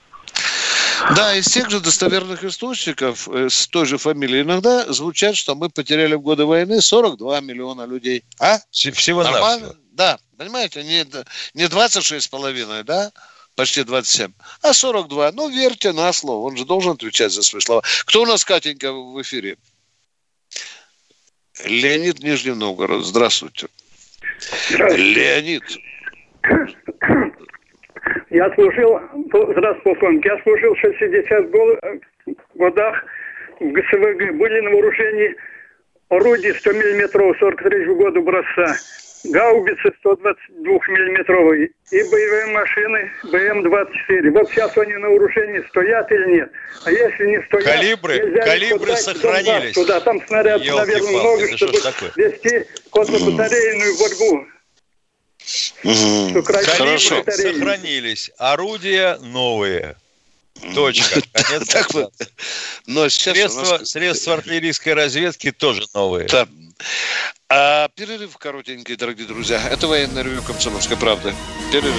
[1.15, 5.69] Да, из тех же достоверных источников э, с той же фамилией иногда звучат, что мы
[5.69, 8.23] потеряли в годы войны 42 миллиона людей.
[8.39, 8.59] А?
[8.71, 9.73] Всего-навсего.
[9.91, 11.05] Да, понимаете, не,
[11.53, 13.11] не 26,5, да?
[13.55, 14.31] Почти 27,
[14.61, 15.31] а 42.
[15.31, 17.81] Ну, верьте на слово, он же должен отвечать за свои слова.
[18.05, 19.57] Кто у нас, Катенька, в эфире?
[21.63, 23.67] Леонид Нижний Новгород, здравствуйте.
[24.71, 25.63] Леонид.
[28.29, 31.77] Я служил, здравствуйте, полковник, я служил в 60 гол-
[32.55, 33.03] годах
[33.59, 35.35] в ГСВГ были на вооружении
[36.09, 38.75] орудий 100 миллиметров 43 года образца,
[39.31, 44.31] гаубицы 122 миллиметровые и боевые машины БМ-24.
[44.31, 46.51] Вот сейчас они на вооружении стоят или нет?
[46.83, 49.73] А если не стоят, Калибры, калибры сохранились.
[49.73, 52.11] Туда, там снаряд, наверное, много, это что чтобы такое?
[52.15, 54.47] вести контрбатарейную борьбу.
[55.83, 57.53] Калибры Батареи.
[57.53, 59.95] сохранились, орудия новые.
[60.73, 61.21] Точка.
[61.33, 62.13] Конец Так вот.
[62.85, 66.27] Но нас- Средства, средства артиллерийской разведки тоже новые.
[66.27, 66.47] Да.
[67.49, 69.61] А перерыв коротенький, дорогие друзья.
[69.69, 71.33] Это военное ревю «Комсомольской правды».
[71.71, 71.93] Перерыв.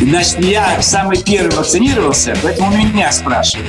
[0.00, 3.68] Значит, я самый первый вакцинировался, поэтому меня спрашивают.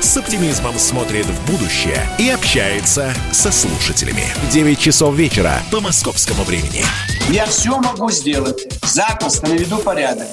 [0.00, 4.24] с оптимизмом смотрит в будущее и общается со слушателями.
[4.50, 6.84] 9 часов вечера по московскому времени.
[7.28, 8.66] Я все могу сделать.
[8.82, 10.28] Запросто наведу порядок.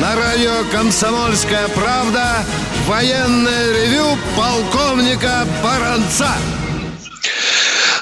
[0.00, 2.44] На радио «Комсомольская правда»
[2.86, 6.28] военное ревю полковника Баранца.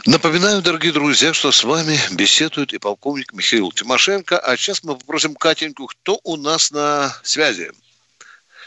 [0.06, 4.36] Напоминаю, дорогие друзья, что с вами беседует и полковник Михаил Тимошенко.
[4.36, 7.70] А сейчас мы попросим Катеньку, кто у нас на связи?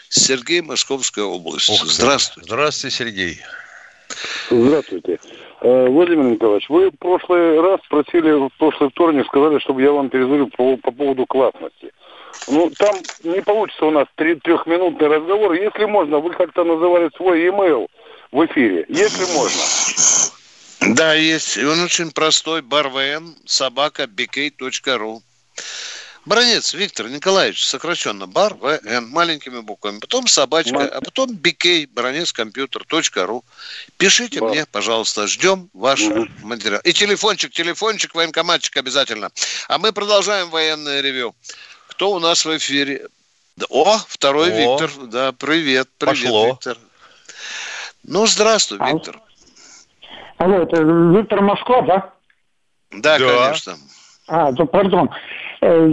[0.07, 1.67] Сергей, Московская область.
[1.67, 1.87] Ты.
[1.87, 2.47] Здравствуйте.
[2.47, 3.39] Здравствуйте, Сергей.
[4.49, 5.19] Здравствуйте.
[5.59, 10.09] Э, Владимир Николаевич, вы в прошлый раз спросили, в прошлый вторник сказали, чтобы я вам
[10.09, 11.91] перезвонил по, по поводу классности.
[12.47, 15.51] Ну, там не получится у нас три- трехминутный разговор.
[15.53, 17.87] Если можно, вы как-то называли свой e-mail
[18.31, 18.85] в эфире.
[18.87, 19.61] Если можно.
[20.81, 21.57] Да, есть.
[21.57, 22.61] И он очень простой.
[22.61, 25.21] Барвн, собака, bk.ru.
[26.25, 33.45] Бронец Виктор Николаевич, сокращенно бар, ВН, маленькими буквами, потом собачка, а потом bk, бронец, компьютер.ру.
[33.97, 36.01] Пишите мне, пожалуйста, ждем ваш
[36.41, 36.81] материал.
[36.83, 39.29] И телефончик, телефончик, военкоматчик обязательно.
[39.67, 41.35] А мы продолжаем военное ревю.
[41.89, 43.07] Кто у нас в эфире?
[43.69, 44.79] О, второй О.
[44.79, 45.05] Виктор.
[45.07, 46.47] Да, привет, привет, Пошло.
[46.47, 46.77] Виктор.
[48.03, 49.21] Ну, здравствуй, Виктор.
[50.37, 52.09] Алло, это Виктор Москва, да?
[52.91, 53.73] Да, конечно.
[54.27, 55.09] А, то пардон.
[55.61, 55.87] Э,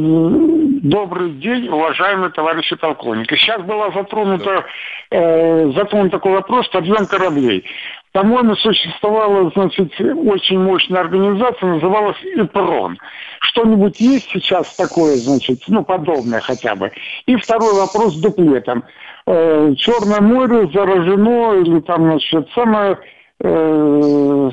[0.82, 3.36] Добрый день, уважаемые товарищи полковники.
[3.36, 4.64] Сейчас была затронута,
[5.10, 7.64] э, затронут такой вопрос подъем кораблей.
[8.12, 12.98] По-моему, существовала, значит, очень мощная организация, называлась ИПРОН.
[13.40, 16.90] Что-нибудь есть сейчас такое, значит, ну, подобное хотя бы?
[17.26, 18.82] И второй вопрос с дуплетом.
[19.26, 22.98] Э, Черное море заражено или там, значит, самое
[23.44, 24.50] э,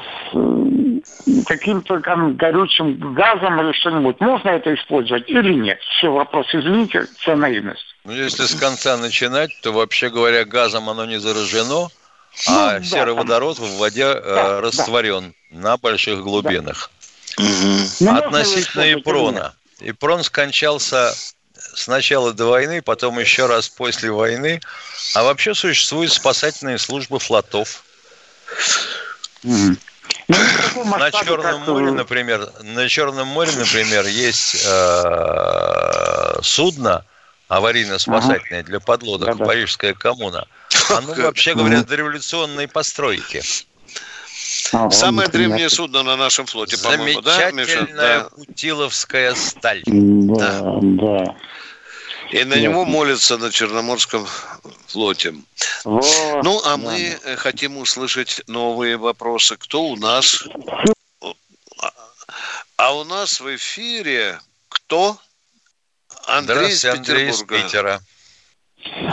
[1.45, 4.19] каким-то там горючим газом или что-нибудь.
[4.19, 5.79] Можно это использовать или нет?
[5.97, 7.85] Все, вопрос, извините, за наивность.
[8.05, 11.89] Ну, если с конца начинать, то, вообще говоря, газом оно не заражено,
[12.47, 14.61] а Ну, да, серый там- в воде э, да.
[14.61, 16.91] растворен на больших глубинах.
[17.37, 17.45] Ну,
[17.99, 19.53] можно Относительно Ипрона.
[19.79, 21.13] Ипрон скончался
[21.53, 24.59] сначала до войны, потом еще раз после войны.
[25.15, 27.83] А вообще существуют спасательные службы флотов.
[29.43, 29.75] Ну,
[30.97, 37.03] На Черном море, например, на Черном море, например, есть э, судно
[37.47, 40.47] аварийно-спасательное для подлодок Парижская коммуна.
[40.89, 43.41] Оно, вообще говоря, дореволюционной постройки.
[44.91, 47.71] Самое древнее судно на нашем флоте, по-моему, да, Миша?
[47.71, 49.81] Замечательная путиловская сталь.
[49.85, 51.35] Да, да.
[52.32, 52.59] И на Ясно.
[52.61, 54.27] него молятся на Черноморском
[54.88, 55.34] флоте.
[55.84, 56.05] Вот,
[56.43, 59.57] Ну, а да, мы э, хотим услышать новые вопросы.
[59.57, 60.43] Кто у нас?
[61.82, 61.93] А-
[62.77, 65.17] А у нас в эфире кто?
[66.27, 67.63] Андрей из Здравствуйте, Андрей из Петербурга.
[67.63, 68.01] Питера.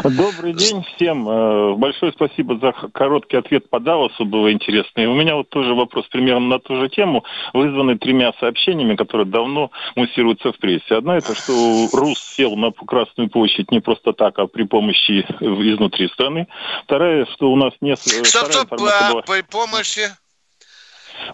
[0.04, 1.28] Добрый день всем.
[1.28, 5.00] Э, Большое спасибо за короткий ответ по Давосу, было интересно.
[5.00, 9.26] И у меня вот тоже вопрос примерно на ту же тему, вызванный тремя сообщениями, которые
[9.26, 10.96] давно муссируются в прессе.
[10.96, 16.08] Одна это, что Рус сел на Красную площадь не просто так, а при помощи изнутри
[16.08, 16.46] страны.
[16.84, 17.98] Вторая, что у нас нет...
[17.98, 20.00] Стоп, вторая стоп, информация а, была- при помощи...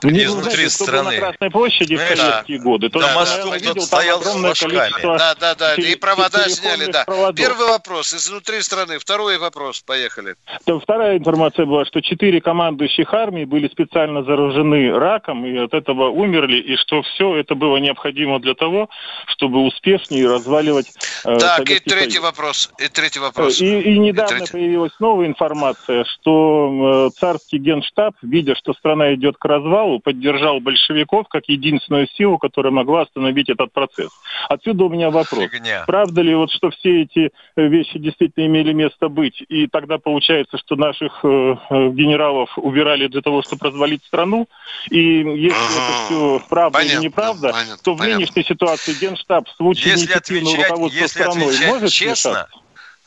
[0.02, 1.10] Мне, Изнутри знаете, страны.
[1.12, 5.34] на Красной площади в советские годы, то увидел кто-то там стоял с огромное количество Да,
[5.34, 5.74] да, да.
[5.74, 7.04] И провода сняли, да.
[7.04, 7.36] проводов.
[7.36, 8.98] Первый вопрос изнутри страны.
[8.98, 9.82] Второй вопрос.
[9.82, 10.34] Поехали.
[10.64, 16.08] Там вторая информация была, что четыре командующих армии были специально заражены раком и от этого
[16.08, 18.88] умерли, и что все это было необходимо для того,
[19.26, 20.92] чтобы успешнее разваливать
[21.24, 22.24] э, Так, и третий Союз.
[22.24, 22.70] вопрос.
[22.78, 23.60] И третий вопрос.
[23.60, 24.52] И, и недавно третий.
[24.52, 31.28] появилась новая информация, что э, царский генштаб, видя, что страна идет к развалу, поддержал большевиков
[31.28, 34.10] как единственную силу, которая могла остановить этот процесс.
[34.48, 35.50] Отсюда у меня вопрос.
[35.50, 35.84] Фигня.
[35.86, 40.58] Правда ли, вот, что все эти э, вещи действительно имели место быть, и тогда получается,
[40.58, 44.48] что наших э, э, генералов убирали для того, чтобы развалить страну?
[44.90, 48.18] И если это все правда Понятно, или неправда, понятно, то в понятно.
[48.18, 52.48] нынешней ситуации генштаб в случае Если отвечать, руководства если страной отвечать может честно,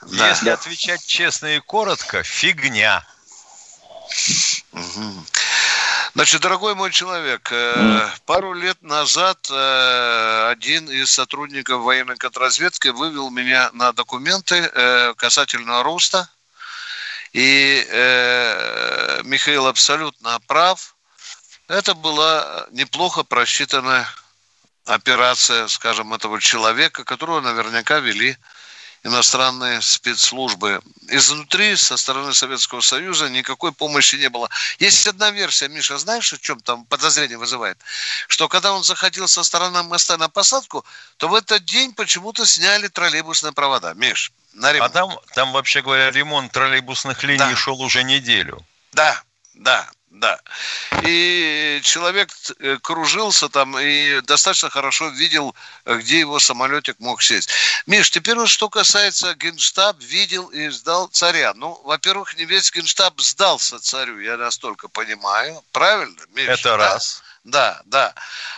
[0.01, 0.29] вмешаться?
[0.29, 3.03] если отвечать честно и коротко, фигня.
[4.71, 5.25] Мгм.
[6.15, 13.29] Значит, дорогой мой человек, э, пару лет назад э, один из сотрудников военной контрразведки вывел
[13.29, 16.29] меня на документы э, касательно роста.
[17.33, 17.85] И
[19.25, 20.95] Михаил абсолютно прав.
[21.67, 24.07] Это была неплохо просчитанная
[24.85, 28.37] операция, скажем, этого человека, которого наверняка вели
[29.05, 30.81] иностранные спецслужбы.
[31.09, 34.49] Изнутри, со стороны Советского Союза, никакой помощи не было.
[34.79, 37.77] Есть одна версия, Миша, знаешь, о чем там подозрение вызывает?
[38.27, 40.83] Что когда он заходил со стороны моста на посадку,
[41.17, 43.93] то в этот день почему-то сняли троллейбусные провода.
[43.93, 44.93] Миш, на А ремонт.
[44.93, 47.55] там, там, вообще говоря, ремонт троллейбусных линий Да.
[47.55, 48.65] шел уже неделю.
[48.91, 49.21] Да,
[49.53, 49.87] да,
[50.19, 50.39] да.
[51.03, 55.55] И человек э, кружился там и достаточно хорошо видел,
[55.85, 57.49] э, где его самолетик мог сесть.
[57.85, 61.53] Миш, теперь вот что касается Генштаб, видел и сдал царя.
[61.55, 65.63] Ну, во-первых, не весь Генштаб сдался царю, я настолько понимаю.
[65.71, 66.47] Правильно, Миш?
[66.47, 66.77] Это да?
[66.77, 67.21] раз.
[67.45, 68.13] Да, да.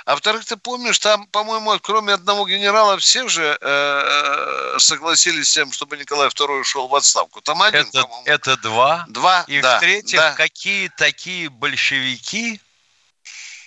[0.05, 5.73] А во-вторых, ты помнишь, там, по-моему, кроме одного генерала, все же э, согласились с тем,
[5.73, 7.41] чтобы Николай II ушел в отставку.
[7.41, 8.23] Там один, Это, по-моему.
[8.25, 9.05] это два.
[9.09, 10.31] Два, И да, в-третьих, да.
[10.35, 12.61] какие такие большевики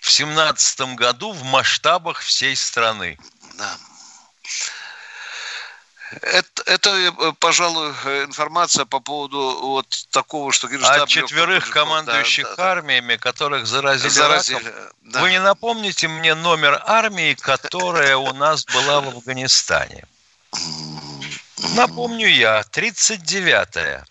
[0.00, 3.18] в семнадцатом году в масштабах всей страны?
[3.58, 3.76] Да.
[6.22, 11.02] Это, это, э, пожалуй, э, информация по поводу вот такого, что Генштаб...
[11.02, 12.72] От четверых командующих да, да.
[12.72, 14.92] армиями, которых заразили, Заразили, раком.
[15.02, 15.20] да.
[15.20, 20.04] Вы не напомните мне номер армии, которая у нас была в Афганистане?
[21.76, 24.04] Напомню я, 39-я.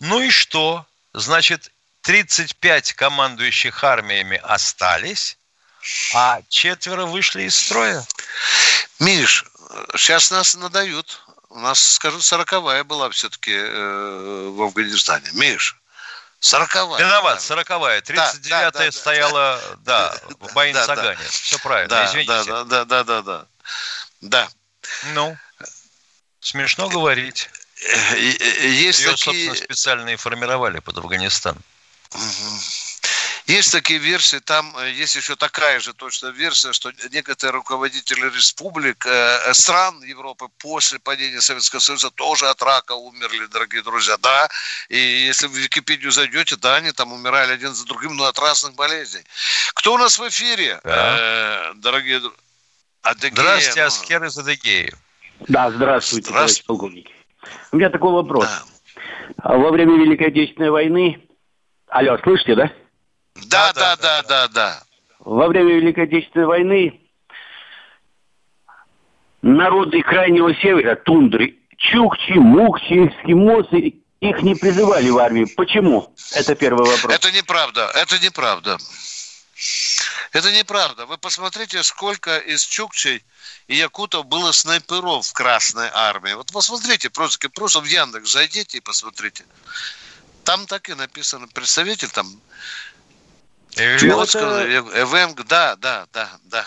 [0.00, 0.84] Ну и что?
[1.14, 1.70] Значит,
[2.02, 5.38] 35 командующих армиями остались,
[6.14, 8.04] а четверо вышли из строя.
[8.98, 9.46] Миш,
[9.96, 11.22] сейчас нас надают.
[11.50, 15.28] У нас, скажу, сороковая была все-таки э, в Афганистане.
[15.32, 15.76] Миш,
[16.38, 17.00] сороковая.
[17.00, 18.00] Виноват, 40-я.
[18.14, 20.86] Да, 39-я да, да, стояла, да, в Баин да.
[20.86, 21.18] Сагане.
[21.28, 22.44] Все правильно, Да, извините.
[22.44, 23.46] да, да, да, да, да,
[24.20, 24.48] да.
[25.12, 25.36] Ну,
[26.40, 27.48] смешно говорить.
[27.82, 29.16] Э, э, э, Есть Ее, такие...
[29.16, 31.56] собственно, специально и формировали под Афганистан.
[32.14, 32.60] Мгм.
[33.50, 39.04] Есть такие версии, там э, есть еще такая же точно версия, что некоторые руководители республик,
[39.06, 44.48] э, э, стран Европы после падения Советского Союза тоже от рака умерли, дорогие друзья, да,
[44.88, 48.38] и если вы в Википедию зайдете, да, они там умирали один за другим, но от
[48.38, 49.24] разных болезней.
[49.74, 51.16] Кто у нас в эфире, Да.
[51.18, 52.38] Э, дорогие друзья?
[53.02, 54.94] Адыгея, Здравствуйте, ну, Аскер из Адыгеи.
[55.48, 56.28] Да, здравствуйте, Здравствуйте.
[56.30, 57.08] товарищ полковник.
[57.72, 58.46] У меня такой вопрос.
[59.38, 59.56] Да.
[59.58, 61.26] Во время Великой Отечественной войны...
[61.88, 62.70] Алло, слышите, да?
[63.34, 64.82] Да, да, да, да, да.
[65.20, 67.00] Во время Великой Отечественной войны
[69.42, 75.48] народы Крайнего Севера, тундры, чукчи, мукчи, эскимосы, их не призывали в армию.
[75.56, 76.14] Почему?
[76.32, 77.14] Это первый вопрос.
[77.14, 78.78] Это неправда, это неправда.
[80.32, 81.06] Это неправда.
[81.06, 83.24] Вы посмотрите, сколько из чукчей
[83.66, 86.34] и якутов было снайперов в Красной Армии.
[86.34, 89.44] Вот посмотрите, просто, просто в Яндекс зайдите и посмотрите.
[90.44, 91.48] Там так и написано.
[91.48, 92.26] Представитель там
[93.70, 96.66] Чукотского, ЭВМ, да, да, да, да.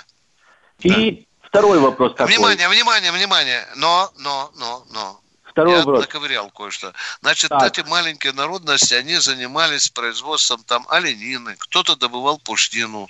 [0.79, 2.33] И второй вопрос такой.
[2.33, 3.67] Внимание, внимание, внимание.
[3.75, 5.19] Но, но, но, но.
[5.53, 6.01] Второй Я вопрос.
[6.01, 6.93] наковырял кое-что.
[7.21, 7.61] Значит, Так.
[7.61, 13.07] эти маленькие народности, они занимались производством там оленины, кто-то добывал пушнину.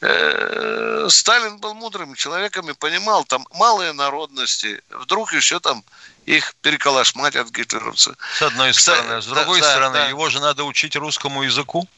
[0.00, 5.82] Э, Сталин был мудрым человеком и понимал, там малые народности, вдруг еще там
[6.26, 8.14] их переколошматят гитлеровцы.
[8.38, 9.20] С одной стороны.
[9.20, 10.08] С да, другой да, стороны, да.
[10.08, 11.88] его же надо учить русскому языку.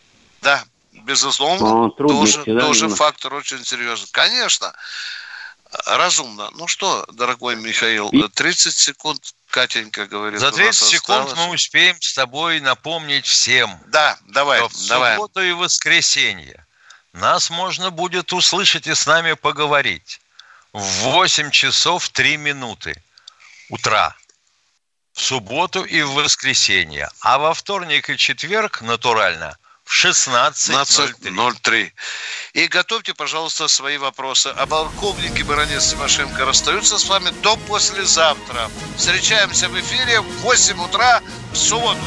[0.40, 2.96] Да, безусловно, Ну, трудности, тоже, да, тоже именно.
[2.96, 4.08] фактор очень серьезный.
[4.12, 4.72] Конечно,
[5.86, 6.50] разумно.
[6.52, 10.40] Ну что, дорогой Михаил, 30 секунд Катенька говорит.
[10.40, 11.46] За у нас 30 секунд осталось.
[11.48, 15.14] мы успеем с тобой напомнить всем, Да, давай, что в давай.
[15.16, 16.66] субботу и воскресенье
[17.12, 20.20] нас можно будет услышать и с нами поговорить
[20.72, 22.94] в 8 часов 3 минуты
[23.68, 24.14] утра
[25.12, 27.10] в субботу и в воскресенье.
[27.20, 29.58] А во вторник и четверг, натурально,
[29.92, 31.92] 16.03.
[32.54, 34.48] И готовьте, пожалуйста, свои вопросы.
[34.56, 38.70] А полковники Баранец Тимошенко расстаются с вами до послезавтра.
[38.96, 41.20] Встречаемся в эфире в 8 утра
[41.52, 42.00] в субботу.